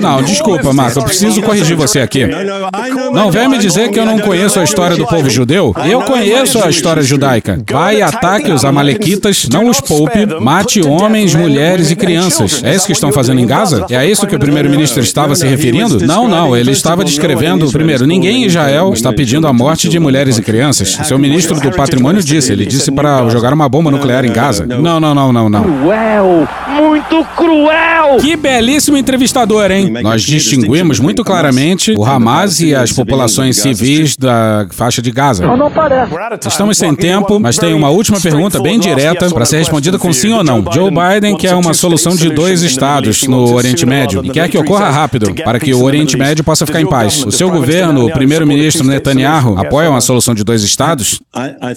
[0.00, 2.26] Não, desculpa, Marco, eu preciso corrigir você aqui.
[3.12, 5.74] Não vem me dizer que eu não conheço a história do povo judeu.
[5.88, 7.62] Eu conheço a história judaica.
[7.70, 12.62] Vai e ataque os amalequitas, não os poupe, mate homens, mulheres e crianças.
[12.64, 13.86] É isso que estão fazendo em Gaza?
[13.88, 16.04] É a isso que o primeiro-ministro estava se referindo?
[16.06, 20.38] Não, não, ele estava descrevendo, primeiro, ninguém em Israel está pedindo a morte de mulheres
[20.38, 20.98] e crianças.
[21.04, 24.66] Seu ministro do patrimônio disse, ele disse para jogar uma bomba nuclear em Gaza.
[24.66, 25.62] Não, não, não, não, não.
[25.62, 26.48] Cruel!
[26.68, 28.16] Muito cruel!
[28.20, 29.92] Que belíssimo entrevistador, hein?
[30.02, 35.46] Nós distinguimos muito claramente o Hamas e as populações civis da faixa de Gaza.
[35.46, 36.12] Não parece.
[36.48, 40.32] Estamos sem tempo, mas tem uma última pergunta bem direta para ser respondida com sim
[40.32, 40.64] ou não.
[40.72, 44.88] Joe Biden quer uma solução de dois estados no Oriente Médio e quer que ocorra
[44.88, 47.26] rápido para que o Oriente Médio possa ficar em paz.
[47.26, 51.20] O seu governo, o primeiro-ministro Netanyahu, apoia uma solução de dois estados?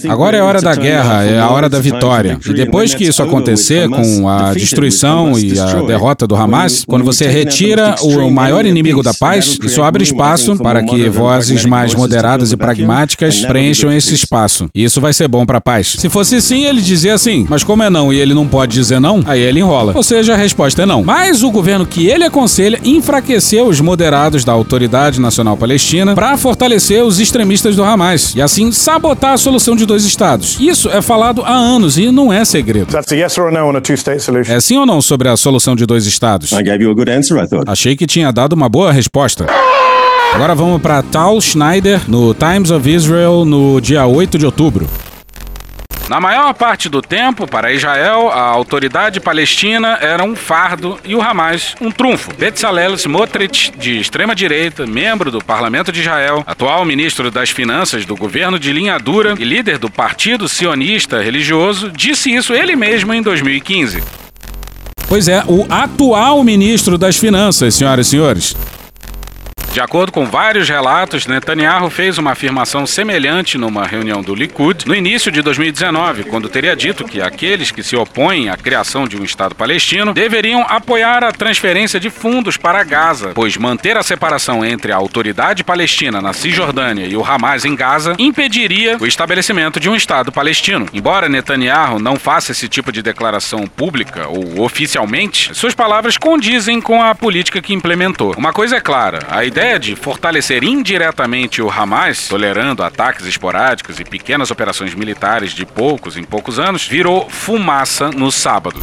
[0.08, 2.40] Agora é a hora da guerra, é a hora da vitória.
[2.46, 7.28] E depois que isso acontecer, com a destruição e a derrota do Hamas, quando você
[7.28, 12.58] retira o maior inimigo da paz, isso abre espaço para que vozes mais moderadas e
[12.58, 14.70] pragmáticas preencham esse espaço.
[14.74, 15.98] E isso vai ser bom para a paz.
[16.00, 19.00] Se fosse sim, ele dizia assim, mas como é não e ele não pode dizer
[19.00, 19.94] não, aí ele enrola.
[19.96, 21.04] Ou seja, a resposta é não.
[21.04, 27.04] Mas o governo que ele aconselha enfraqueceu os moderados da Autoridade Nacional Palestina para fortalecer
[27.04, 30.58] os extremistas do Hamas e assim sabotar a solução de dois estados.
[30.60, 32.88] Isso é falado há anos e não é segredo.
[34.50, 36.52] É sim ou não sobre a solução de dois estados?
[37.68, 39.46] Achei que tinha dado uma boa resposta.
[40.34, 44.88] Agora vamos para Tal Schneider no Times of Israel no dia 8 de outubro.
[46.10, 51.22] Na maior parte do tempo, para Israel, a autoridade palestina era um fardo e o
[51.22, 52.34] Hamas um trunfo.
[52.34, 58.58] Bezalel Smotrich, de extrema-direita, membro do Parlamento de Israel, atual ministro das Finanças do governo
[58.58, 64.02] de linha dura e líder do Partido Sionista Religioso, disse isso ele mesmo em 2015.
[65.10, 68.56] Pois é, o atual ministro das Finanças, senhoras e senhores.
[69.78, 74.96] De acordo com vários relatos, Netanyahu fez uma afirmação semelhante numa reunião do Likud no
[74.96, 79.24] início de 2019, quando teria dito que aqueles que se opõem à criação de um
[79.24, 84.92] Estado palestino deveriam apoiar a transferência de fundos para Gaza, pois manter a separação entre
[84.92, 89.96] a autoridade palestina na Cisjordânia e o Hamas em Gaza impediria o estabelecimento de um
[89.96, 90.88] Estado palestino.
[90.92, 97.00] Embora Netanyahu não faça esse tipo de declaração pública ou oficialmente, suas palavras condizem com
[97.00, 98.34] a política que implementou.
[98.36, 104.06] Uma coisa é clara, a ideia de fortalecer indiretamente o Hamas, tolerando ataques esporádicos e
[104.06, 108.82] pequenas operações militares de poucos em poucos anos, virou fumaça no sábado.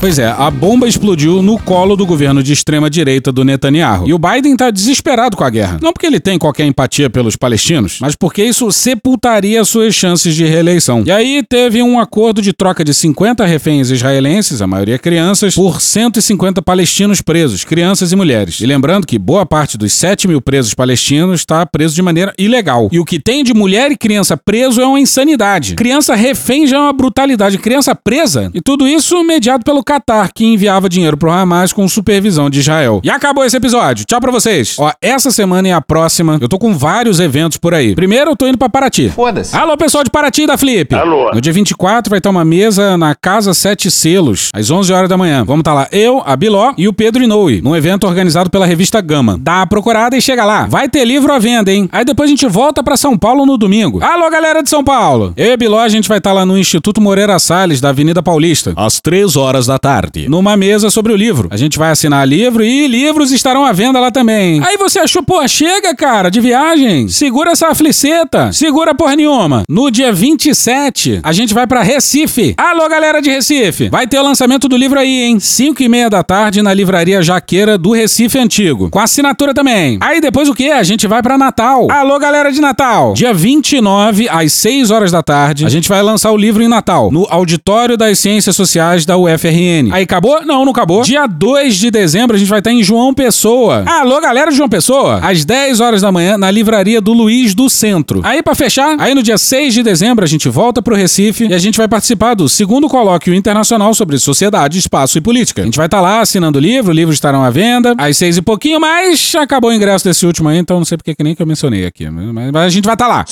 [0.00, 4.08] Pois é, a bomba explodiu no colo do governo de extrema direita do Netanyahu.
[4.08, 5.78] E o Biden tá desesperado com a guerra.
[5.82, 10.46] Não porque ele tem qualquer empatia pelos palestinos, mas porque isso sepultaria suas chances de
[10.46, 11.02] reeleição.
[11.04, 15.82] E aí teve um acordo de troca de 50 reféns israelenses, a maioria crianças, por
[15.82, 18.58] 150 palestinos presos, crianças e mulheres.
[18.62, 22.88] E lembrando que boa parte dos 7 mil presos palestinos está preso de maneira ilegal.
[22.90, 25.74] E o que tem de mulher e criança preso é uma insanidade.
[25.74, 27.58] Criança refém já é uma brutalidade.
[27.58, 32.48] Criança presa, e tudo isso mediado pelo Catar, que enviava dinheiro pro Hamas com supervisão
[32.48, 33.00] de Israel.
[33.02, 34.04] E acabou esse episódio.
[34.04, 34.76] Tchau pra vocês.
[34.78, 37.92] Ó, essa semana e a próxima, eu tô com vários eventos por aí.
[37.96, 39.08] Primeiro, eu tô indo pra Paraty.
[39.08, 39.56] Foda-se.
[39.56, 40.94] Alô, pessoal de Paraty da Flip.
[40.94, 41.32] Alô.
[41.34, 45.18] No dia 24 vai ter uma mesa na Casa Sete Selos, às 11 horas da
[45.18, 45.44] manhã.
[45.44, 49.00] Vamos estar lá eu, a Biló e o Pedro Inoue, num evento organizado pela revista
[49.00, 49.38] Gama.
[49.40, 50.66] Dá uma procurada e chega lá.
[50.66, 51.88] Vai ter livro à venda, hein?
[51.90, 54.00] Aí depois a gente volta pra São Paulo no domingo.
[54.04, 55.32] Alô, galera de São Paulo.
[55.36, 58.22] Eu e a Biló, a gente vai estar lá no Instituto Moreira Salles, da Avenida
[58.22, 61.48] Paulista, às 3 horas da tarde, numa mesa sobre o livro.
[61.50, 64.62] A gente vai assinar livro e livros estarão à venda lá também.
[64.62, 67.08] Aí você achou, pô, chega, cara, de viagem.
[67.08, 68.52] Segura essa afliceta.
[68.52, 69.64] Segura porra nenhuma.
[69.68, 72.54] No dia 27, a gente vai pra Recife.
[72.56, 73.88] Alô, galera de Recife.
[73.88, 75.40] Vai ter o lançamento do livro aí, hein?
[75.40, 78.90] 5 e meia da tarde na livraria Jaqueira do Recife Antigo.
[78.90, 79.98] Com assinatura também.
[80.00, 80.70] Aí depois o que?
[80.70, 81.90] A gente vai pra Natal.
[81.90, 83.14] Alô, galera de Natal.
[83.14, 87.10] Dia 29, às 6 horas da tarde, a gente vai lançar o livro em Natal,
[87.10, 89.69] no Auditório das Ciências Sociais da UFRN.
[89.92, 90.44] Aí acabou?
[90.44, 91.02] Não, não acabou.
[91.02, 93.84] Dia 2 de dezembro, a gente vai estar em João Pessoa.
[93.86, 95.20] Alô, galera de João Pessoa.
[95.22, 98.20] Às 10 horas da manhã, na livraria do Luiz do Centro.
[98.24, 101.54] Aí, pra fechar, aí no dia 6 de dezembro, a gente volta pro Recife e
[101.54, 105.62] a gente vai participar do segundo colóquio internacional sobre sociedade, espaço e política.
[105.62, 108.42] A gente vai estar lá assinando o livro, livros estarão à venda, às seis e
[108.42, 111.42] pouquinho, mas acabou o ingresso desse último aí, então não sei porque que nem que
[111.42, 112.08] eu mencionei aqui.
[112.08, 113.24] Mas, mas a gente vai estar lá.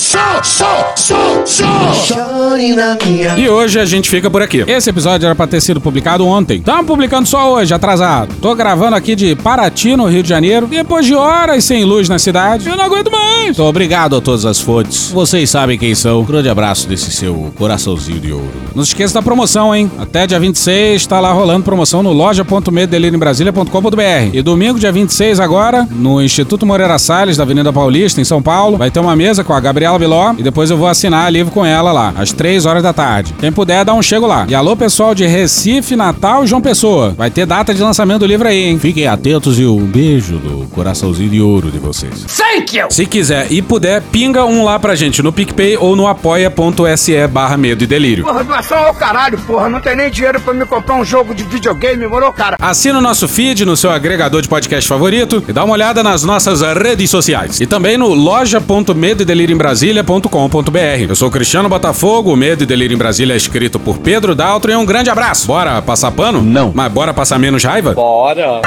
[3.39, 4.65] E hoje a gente fica por aqui.
[4.67, 6.59] Esse episódio era pra ter sido publicado ontem.
[6.59, 8.35] Estamos publicando só hoje, atrasado.
[8.41, 10.67] Tô gravando aqui de Paraty, no Rio de Janeiro.
[10.67, 13.57] Depois de horas sem luz na cidade, eu não aguento mais.
[13.57, 15.11] Tô obrigado a todas as fontes.
[15.11, 16.23] Vocês sabem quem são.
[16.25, 18.51] Grande abraço desse seu coraçãozinho de ouro.
[18.75, 19.91] Não se esqueça da promoção, hein?
[19.99, 24.31] Até dia 26 tá lá rolando promoção no loja.medeliriembrasilha.com.br.
[24.33, 28.77] E domingo, dia 26 agora, no Instituto Moreira Salles, da Avenida Paulista, em São Paulo,
[28.77, 31.65] vai ter uma mesa com a Gabriela Biló e depois eu vou assinar livro com
[31.65, 33.35] ela lá, às 3 horas da tarde.
[33.39, 34.47] Quem puder, dá um chego lá.
[34.49, 37.15] E alô, pessoal de Recife, Natal e João Pessoa.
[37.17, 38.79] Vai ter data de lançamento do livro aí, hein?
[38.79, 42.27] Fiquem atentos e um beijo do coraçãozinho de ouro de vocês.
[42.37, 42.87] Thank you!
[42.91, 47.57] Se quiser e puder, pinga um lá pra gente no PicPay ou no apoia.se barra
[47.57, 48.25] medo e delírio.
[48.25, 49.69] Porra, doação ao caralho, porra.
[49.69, 52.57] Não tem nem dinheiro pra me comprar um jogo de videogame, morou, cara?
[52.61, 56.25] Assina o nosso feed no seu agregador de podcast favorito e dá uma olhada nas
[56.25, 57.61] nossas redes sociais.
[57.61, 61.07] E também no loja.medoedelirioembrasilha.com.br.
[61.09, 64.35] Eu sou o Cristiano Botafogo, o Medo e Delírio em Brasília é escrito por Pedro
[64.35, 65.47] Daltro e um grande abraço.
[65.47, 66.43] Bora passar pano?
[66.43, 66.73] Não.
[66.75, 67.95] Mas bora passar menos raiva?
[67.95, 68.61] Bora.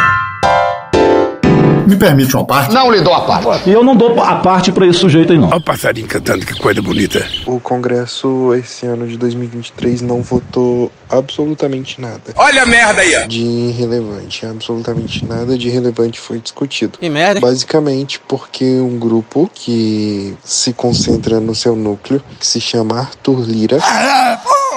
[1.87, 2.73] Me permite uma parte?
[2.73, 3.69] Não lhe dou a parte.
[3.69, 5.49] E eu não dou a parte pra esse sujeito aí, não.
[5.49, 7.27] Olha o passarinho cantando, que coisa bonita.
[7.45, 12.21] O Congresso, esse ano de 2023, não votou absolutamente nada.
[12.35, 13.27] Olha a merda aí, ó.
[13.27, 14.45] De relevante.
[14.45, 16.97] Absolutamente nada de relevante foi discutido.
[16.97, 17.41] Que merda.
[17.41, 23.79] Basicamente porque um grupo que se concentra no seu núcleo, que se chama Arthur Lira,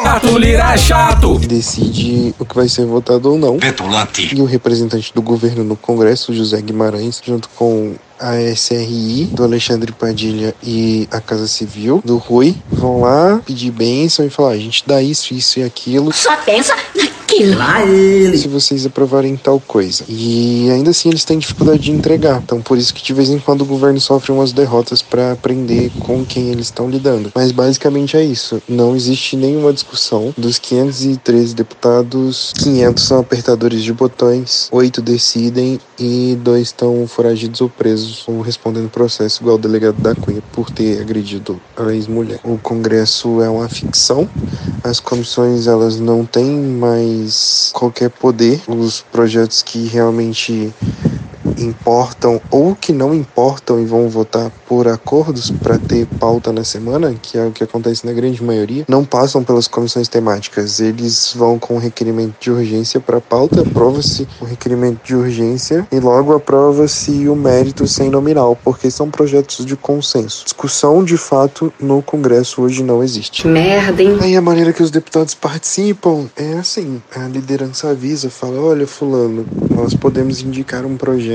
[0.03, 1.39] Arthur Lira é chato.
[1.39, 3.59] decide o que vai ser votado ou não.
[3.59, 4.35] Petulante.
[4.35, 9.93] E o representante do governo no Congresso, José Guimarães, junto com a SRI, do Alexandre
[9.93, 14.83] Padilha e a Casa Civil, do Rui, vão lá pedir bênção e falar: a gente
[14.87, 16.13] dá isso, isso e aquilo.
[16.13, 16.75] Só pensa
[17.35, 17.59] naquilo.
[17.59, 18.37] Lá ele.
[18.39, 20.05] Se vocês aprovarem tal coisa.
[20.09, 22.41] E ainda assim eles têm dificuldade de entregar.
[22.43, 25.91] Então por isso que de vez em quando o governo sofre umas derrotas para aprender
[26.01, 27.33] com quem eles estão lidando.
[27.35, 28.63] Mas basicamente é isso.
[28.69, 30.33] Não existe nenhuma discussão.
[30.37, 37.69] Dos 513 deputados, 500 são apertadores de botões, 8 decidem e dois estão foragidos ou
[37.69, 42.41] presos ou respondendo processo igual o delegado da Cunha por ter agredido a ex-mulher.
[42.45, 44.29] O Congresso é uma ficção.
[44.83, 47.24] As comissões elas não têm mais
[47.73, 48.61] qualquer poder.
[48.67, 50.73] Os projetos que realmente
[51.59, 57.15] importam ou que não importam e vão votar por acordos para ter pauta na semana,
[57.21, 60.81] que é o que acontece na grande maioria, não passam pelas comissões temáticas.
[60.81, 66.35] Eles vão com requerimento de urgência para pauta, aprova-se o requerimento de urgência e logo
[66.35, 70.45] aprova-se o mérito sem nominal, porque são projetos de consenso.
[70.45, 73.47] Discussão de fato no Congresso hoje não existe.
[73.47, 74.19] Merda, hein?
[74.21, 79.47] Aí a maneira que os deputados participam é assim: a liderança avisa, fala: olha, Fulano,
[79.71, 81.34] nós podemos indicar um projeto,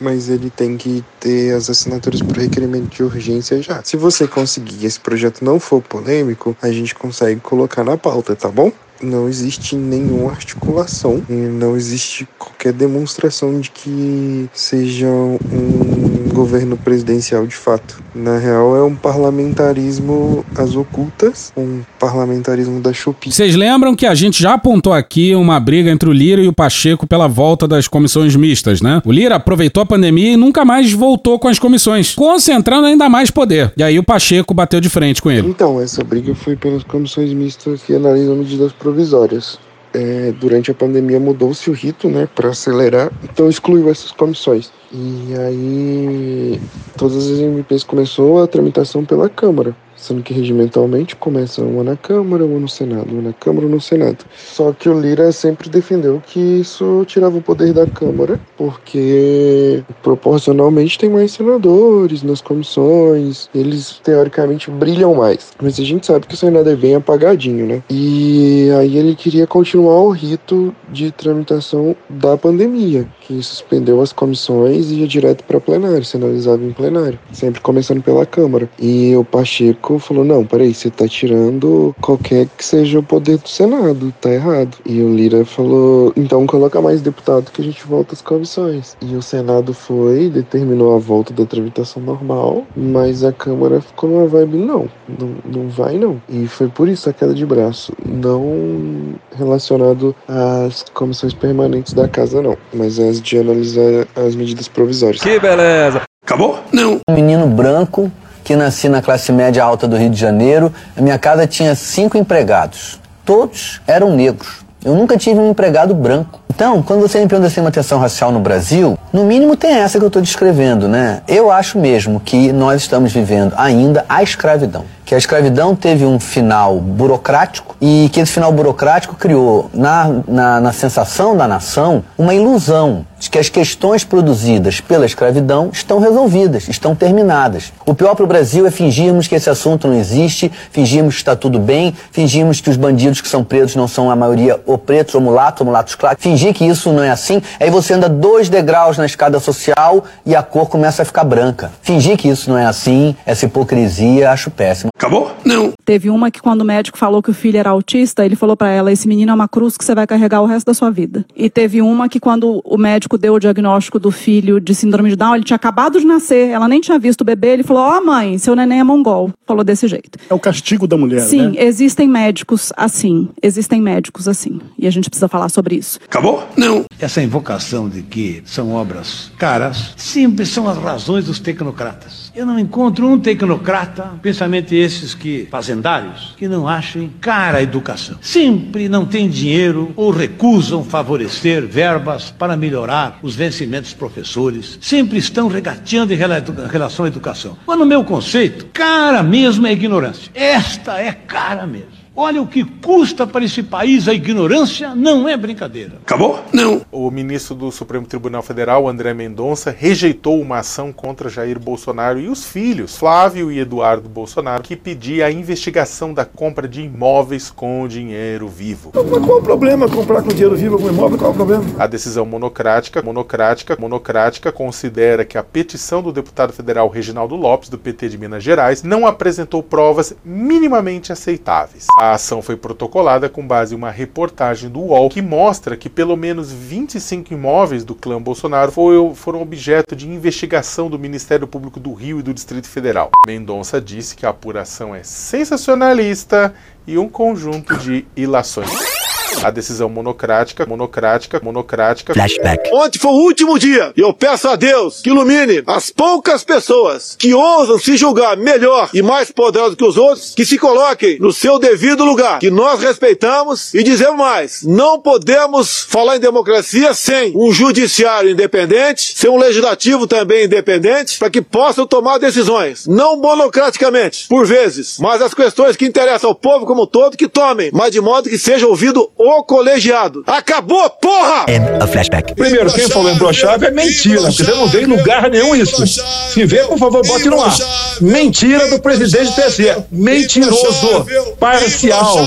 [0.00, 3.82] mas ele tem que ter as assinaturas por requerimento de urgência já.
[3.82, 8.48] Se você conseguir esse projeto não for polêmico, a gente consegue colocar na pauta, tá
[8.48, 8.72] bom?
[9.02, 17.54] Não existe nenhuma articulação, não existe qualquer demonstração de que seja um governo presidencial de
[17.54, 18.02] fato.
[18.14, 23.32] Na real, é um parlamentarismo às ocultas, um parlamentarismo da Chupi.
[23.32, 26.52] Vocês lembram que a gente já apontou aqui uma briga entre o Lira e o
[26.52, 29.00] Pacheco pela volta das comissões mistas, né?
[29.04, 33.30] O Lira aproveitou a pandemia e nunca mais voltou com as comissões, concentrando ainda mais
[33.30, 33.72] poder.
[33.76, 35.48] E aí o Pacheco bateu de frente com ele.
[35.48, 39.58] Então, essa briga foi pelas comissões mistas que analisam medidas provisórias.
[39.94, 44.72] É, durante a pandemia mudou-se o rito, né, para acelerar, então excluiu essas comissões.
[44.92, 46.60] E aí,
[46.96, 52.44] todas as MPs começou a tramitação pela Câmara, sendo que regimentalmente começa uma na Câmara,
[52.44, 54.24] uma no Senado, uma na Câmara, uma no Senado.
[54.36, 60.98] Só que o Lira sempre defendeu que isso tirava o poder da Câmara, porque proporcionalmente
[60.98, 65.52] tem mais senadores nas comissões, eles teoricamente brilham mais.
[65.62, 67.82] Mas a gente sabe que o Senado é bem apagadinho, né?
[67.88, 74.90] E aí ele queria continuar o rito de tramitação da pandemia, que suspendeu as comissões
[74.90, 78.68] e ia direto para plenário, se analisava em plenário, sempre começando pela Câmara.
[78.78, 83.48] E o Pacheco falou: não, peraí, você tá tirando qualquer que seja o poder do
[83.48, 84.76] Senado, tá errado.
[84.84, 88.96] E o Lira falou: então coloca mais deputado que a gente volta às comissões.
[89.00, 94.26] E o Senado foi, determinou a volta da tramitação normal, mas a Câmara ficou numa
[94.26, 96.20] vibe: não, não, não vai não.
[96.28, 102.42] E foi por isso a queda de braço, não relacionado às comissões permanentes da casa,
[102.42, 105.22] não, mas de analisar as medidas provisórias.
[105.22, 106.02] Que beleza.
[106.24, 106.60] Acabou?
[106.72, 107.00] Não.
[107.08, 108.10] Um menino branco
[108.44, 110.72] que nasci na classe média alta do Rio de Janeiro.
[110.96, 113.00] A minha casa tinha cinco empregados.
[113.24, 114.62] Todos eram negros.
[114.84, 116.40] Eu nunca tive um empregado branco.
[116.54, 119.72] Então, quando você me pergunta se tem uma tensão racial no Brasil, no mínimo tem
[119.72, 121.22] essa que eu estou descrevendo, né?
[121.28, 124.84] Eu acho mesmo que nós estamos vivendo ainda a escravidão.
[125.12, 130.58] Que a escravidão teve um final burocrático e que esse final burocrático criou na, na,
[130.58, 136.66] na sensação da nação uma ilusão de que as questões produzidas pela escravidão estão resolvidas,
[136.66, 137.72] estão terminadas.
[137.86, 141.36] O pior para o Brasil é fingirmos que esse assunto não existe, fingirmos que está
[141.36, 145.14] tudo bem, fingirmos que os bandidos que são presos não são a maioria ou pretos
[145.14, 148.48] ou mulatos ou mulatos claros, fingir que isso não é assim, aí você anda dois
[148.48, 151.70] degraus na escada social e a cor começa a ficar branca.
[151.80, 154.90] Fingir que isso não é assim, essa hipocrisia, acho péssimo.
[155.02, 155.36] Acabou?
[155.44, 155.72] Não.
[155.84, 158.70] Teve uma que quando o médico falou que o filho era autista, ele falou para
[158.70, 161.26] ela: esse menino é uma cruz que você vai carregar o resto da sua vida.
[161.34, 165.16] E teve uma que quando o médico deu o diagnóstico do filho de síndrome de
[165.16, 167.98] Down, ele tinha acabado de nascer, ela nem tinha visto o bebê, ele falou: "Ó,
[167.98, 169.32] oh, mãe, seu neném é mongol".
[169.44, 170.20] Falou desse jeito.
[170.30, 171.54] É o castigo da mulher, Sim, né?
[171.56, 175.98] existem médicos assim, existem médicos assim, e a gente precisa falar sobre isso.
[176.04, 176.46] Acabou?
[176.56, 176.84] Não.
[177.00, 182.30] Essa invocação de que são obras caras sempre são as razões dos tecnocratas.
[182.34, 188.16] Eu não encontro um tecnocrata, principalmente esses que fazendários, que não achem cara a educação.
[188.22, 194.78] Sempre não têm dinheiro ou recusam favorecer verbas para melhorar os vencimentos professores.
[194.80, 197.58] Sempre estão regateando em relação à educação.
[197.66, 200.30] Mas no meu conceito, cara mesmo é ignorância.
[200.34, 202.01] Esta é cara mesmo.
[202.14, 205.92] Olha o que custa para esse país a ignorância, não é brincadeira.
[206.02, 206.40] Acabou?
[206.52, 206.82] Não.
[206.92, 212.28] O ministro do Supremo Tribunal Federal, André Mendonça, rejeitou uma ação contra Jair Bolsonaro e
[212.28, 217.88] os filhos, Flávio e Eduardo Bolsonaro, que pedia a investigação da compra de imóveis com
[217.88, 218.92] dinheiro vivo.
[218.94, 221.16] Mas qual o problema comprar com dinheiro vivo algum imóvel?
[221.16, 221.64] Qual o problema?
[221.78, 227.78] A decisão monocrática, monocrática, monocrática considera que a petição do deputado federal Reginaldo Lopes, do
[227.78, 231.86] PT de Minas Gerais, não apresentou provas minimamente aceitáveis.
[232.02, 236.16] A ação foi protocolada com base em uma reportagem do UOL que mostra que pelo
[236.16, 242.18] menos 25 imóveis do clã Bolsonaro foram objeto de investigação do Ministério Público do Rio
[242.18, 243.12] e do Distrito Federal.
[243.24, 246.52] Mendonça disse que a apuração é sensacionalista
[246.88, 249.01] e um conjunto de ilações.
[249.42, 252.14] A decisão monocrática, monocrática, monocrática.
[252.14, 252.70] Flashback.
[252.72, 257.16] Ontem foi o último dia e eu peço a Deus que ilumine as poucas pessoas
[257.18, 261.32] que ousam se julgar melhor e mais poderosos que os outros, que se coloquem no
[261.32, 267.36] seu devido lugar, que nós respeitamos e dizemos mais: não podemos falar em democracia sem
[267.36, 274.26] um judiciário independente, sem um legislativo também independente, para que possam tomar decisões, não monocraticamente,
[274.28, 277.90] por vezes, mas as questões que interessam ao povo como um todo que tomem, mas
[277.90, 280.22] de modo que seja ouvido o colegiado.
[280.26, 281.46] Acabou, porra!
[281.48, 282.34] End of flashback.
[282.34, 285.86] Primeiro, quem falou em brochave é mentira, porque você não vê em lugar nenhum isso.
[285.86, 287.54] Se vê, por favor, bote no ar.
[288.00, 289.74] Mentira do presidente do TSE.
[289.90, 291.06] Mentiroso,
[291.38, 292.26] parcial.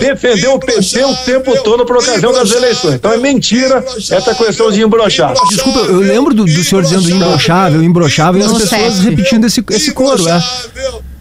[0.00, 2.94] Defendeu o PT o tempo todo por ocasião das eleições.
[2.94, 5.34] Então é mentira essa questão de embrochar.
[5.48, 9.92] Desculpa, eu lembro do, do senhor dizendo imbrochável, imbrochável, e as pessoas repetindo esse, esse
[9.92, 10.42] coro, é.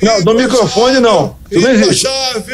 [0.03, 1.35] Não, no microfone não.
[1.51, 2.07] Isso não existe.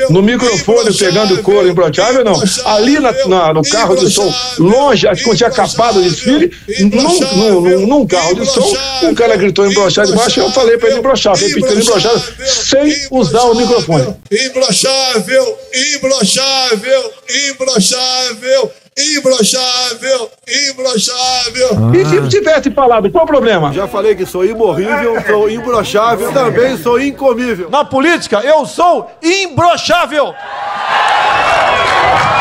[0.09, 2.41] No microfone pegando couro imbrochável, não.
[2.65, 7.87] Ali na, na, no carro de som, longe, que tinha acabado o desfile, num, num,
[7.87, 8.73] num, carro de som,
[9.03, 13.55] um cara gritou embrochado embaixo, eu falei para ele embrochar, repetindo embrochado, sem usar o
[13.55, 14.15] microfone.
[14.31, 15.57] Imbrochável,
[15.95, 17.13] imbrochável,
[17.49, 18.71] imbrochável,
[19.17, 20.29] Imbrochável!
[20.69, 21.91] Imbrochável!
[21.93, 23.71] E se tivesse falado, qual o problema?
[23.71, 27.69] Já falei que sou imorrível, sou imbrochável, também sou incomível.
[27.69, 30.35] Na política, eu sou imbrochável!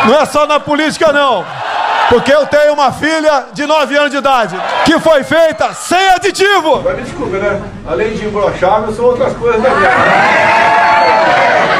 [0.06, 1.44] Não é só na política, não.
[2.08, 4.56] Porque eu tenho uma filha de 9 anos de idade
[4.86, 6.82] que foi feita sem aditivo.
[6.82, 7.62] Mas desculpa, né?
[7.86, 9.88] Além de imbrochável, são outras coisas também.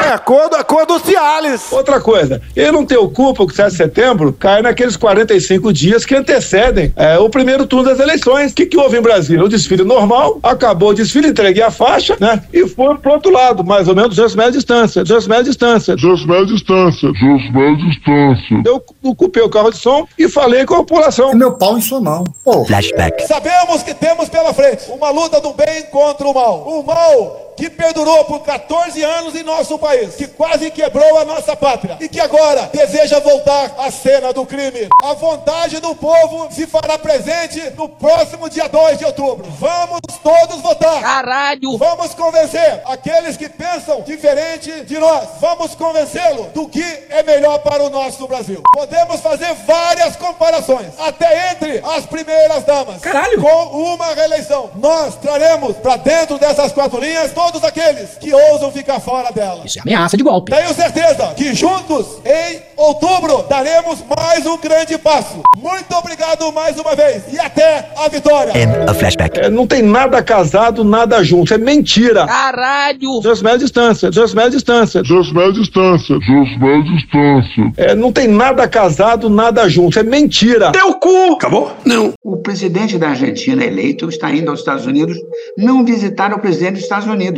[0.09, 1.71] É a cor, a cor do Cialis.
[1.71, 6.07] Outra coisa, ele não tem culpa que o 7 de setembro cai naqueles 45 dias
[6.07, 8.53] que antecedem é, o primeiro turno das eleições.
[8.53, 9.45] O que, que houve em Brasília?
[9.45, 12.43] O desfile normal, acabou o desfile, entreguei a faixa, né?
[12.55, 15.03] E foi pro outro lado, mais ou menos 200 metros de distância.
[15.03, 15.95] 200 metros de distância.
[15.95, 17.09] 200 metros de distância.
[17.13, 18.63] 200 metros de distância.
[18.65, 21.35] Eu ocupei o carro de som e falei com a população.
[21.35, 22.25] Meu pau em sua mão.
[22.43, 22.65] Pô.
[22.65, 23.27] Flashback.
[23.27, 26.67] Sabemos que temos pela frente uma luta do bem contra o mal.
[26.67, 31.57] O mal que perdurou por 14 anos em nosso país, que quase quebrou a nossa
[31.57, 34.89] pátria e que agora deseja voltar à cena do crime.
[35.03, 39.45] A vontade do povo se fará presente no próximo dia 2 de outubro.
[39.59, 41.03] Vamos todos votar.
[41.03, 41.77] Caralho!
[41.77, 45.29] Vamos convencer aqueles que pensam diferente de nós.
[45.41, 48.63] Vamos convencê-lo do que é melhor para o nosso Brasil.
[48.73, 53.43] Podemos fazer várias comparações, até entre as primeiras damas, Caralho.
[53.43, 54.71] com uma reeleição.
[54.77, 59.63] Nós traremos para dentro dessas quatro linhas todos aqueles que ousam ficar fora dela.
[59.65, 60.53] Isso é ameaça de golpe.
[60.53, 65.43] Tenho certeza que juntos, em outubro, daremos mais um grande passo.
[65.57, 68.53] Muito obrigado mais uma vez e até a vitória.
[68.89, 69.41] A flashback.
[69.41, 71.53] É, não tem nada casado, nada junto.
[71.53, 72.27] É mentira.
[72.27, 73.21] Caralho!
[73.23, 74.11] 200 metros de distância.
[74.11, 75.03] 200 metros de distância.
[75.03, 76.15] 200 metros de distância.
[76.19, 77.73] 200 metros de distância.
[77.77, 79.99] É, não tem nada casado, nada junto.
[79.99, 80.73] É mentira.
[80.73, 81.35] Teu cu!
[81.35, 81.73] Acabou?
[81.85, 82.13] Não.
[82.23, 85.17] O presidente da Argentina eleito está indo aos Estados Unidos
[85.57, 87.38] não visitar o presidente dos Estados Unidos,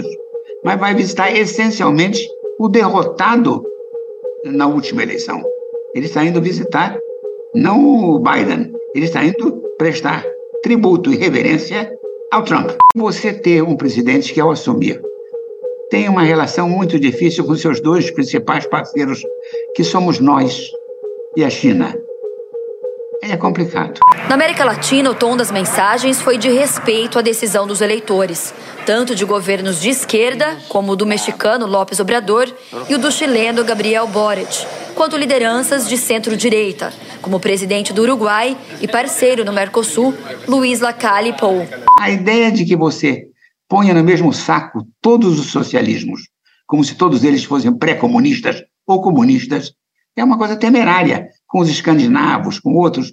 [0.64, 2.26] mas vai visitar essencialmente
[2.58, 3.64] o derrotado
[4.44, 5.42] na última eleição.
[5.94, 6.98] Ele está indo visitar
[7.54, 10.24] não o Biden, ele está indo prestar
[10.62, 11.90] tributo e reverência
[12.30, 12.70] ao Trump.
[12.94, 15.00] Você ter um presidente que, ao assumir,
[15.90, 19.22] tem uma relação muito difícil com seus dois principais parceiros,
[19.74, 20.70] que somos nós
[21.36, 21.96] e a China.
[23.22, 24.00] É complicado.
[24.28, 28.54] Na América Latina, o tom das mensagens foi de respeito à decisão dos eleitores,
[28.86, 32.50] tanto de governos de esquerda, como o do mexicano López Obrador
[32.88, 38.56] e o do chileno Gabriel Boric, quanto lideranças de centro-direita, como o presidente do Uruguai
[38.80, 40.14] e parceiro no Mercosul,
[40.48, 41.68] Luiz Lacalle Pou.
[41.98, 43.24] A ideia de que você
[43.68, 46.22] ponha no mesmo saco todos os socialismos,
[46.66, 49.74] como se todos eles fossem pré-comunistas ou comunistas,
[50.16, 53.12] é uma coisa temerária com os escandinavos, com outros.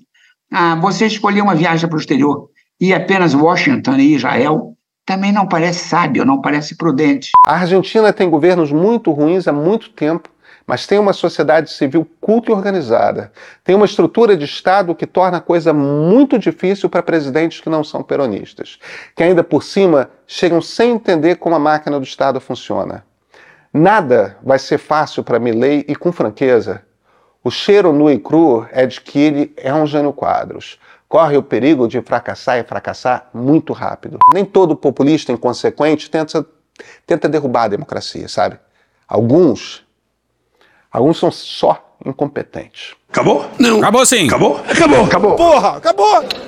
[0.52, 5.48] Ah, você escolher uma viagem para o exterior e apenas Washington e Israel também não
[5.48, 7.32] parece sábio, não parece prudente.
[7.45, 10.30] A Argentina tem governos muito ruins há muito tempo,
[10.66, 13.32] mas tem uma sociedade civil culta e organizada.
[13.64, 17.86] Tem uma estrutura de Estado que torna a coisa muito difícil para presidentes que não
[17.86, 18.78] são peronistas,
[19.16, 23.06] que ainda por cima chegam sem entender como a máquina do Estado funciona.
[23.74, 26.82] Nada vai ser fácil para Milley e, com franqueza,
[27.43, 30.79] o cheiro nu e cru é de que ele é um Jânio Quadros.
[31.07, 34.19] Corre o perigo de fracassar e fracassar muito rápido.
[34.33, 36.45] Nem todo populista inconsequente tenta,
[37.05, 38.59] tenta derrubar a democracia, sabe?
[39.07, 39.85] Alguns,
[40.91, 42.95] alguns são só incompetentes.
[43.09, 43.45] Acabou?
[43.57, 43.79] Não.
[43.79, 44.27] Acabou sim.
[44.27, 44.57] Acabou?
[44.69, 45.05] Acabou.
[45.05, 45.35] Acabou.
[45.35, 46.23] Porra, acabou!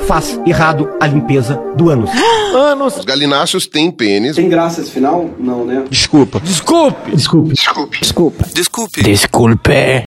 [0.00, 2.10] faz errado a limpeza do ânus.
[2.54, 2.96] Anos.
[2.96, 4.36] Os galináceos têm pênis.
[4.36, 5.30] Tem graça esse final?
[5.38, 5.84] Não, né?
[5.90, 6.40] Desculpa.
[6.40, 7.10] Desculpe.
[7.14, 7.54] Desculpe.
[7.54, 8.00] Desculpe.
[8.00, 8.44] Desculpa.
[8.54, 9.02] Desculpe.
[9.02, 10.08] Desculpe.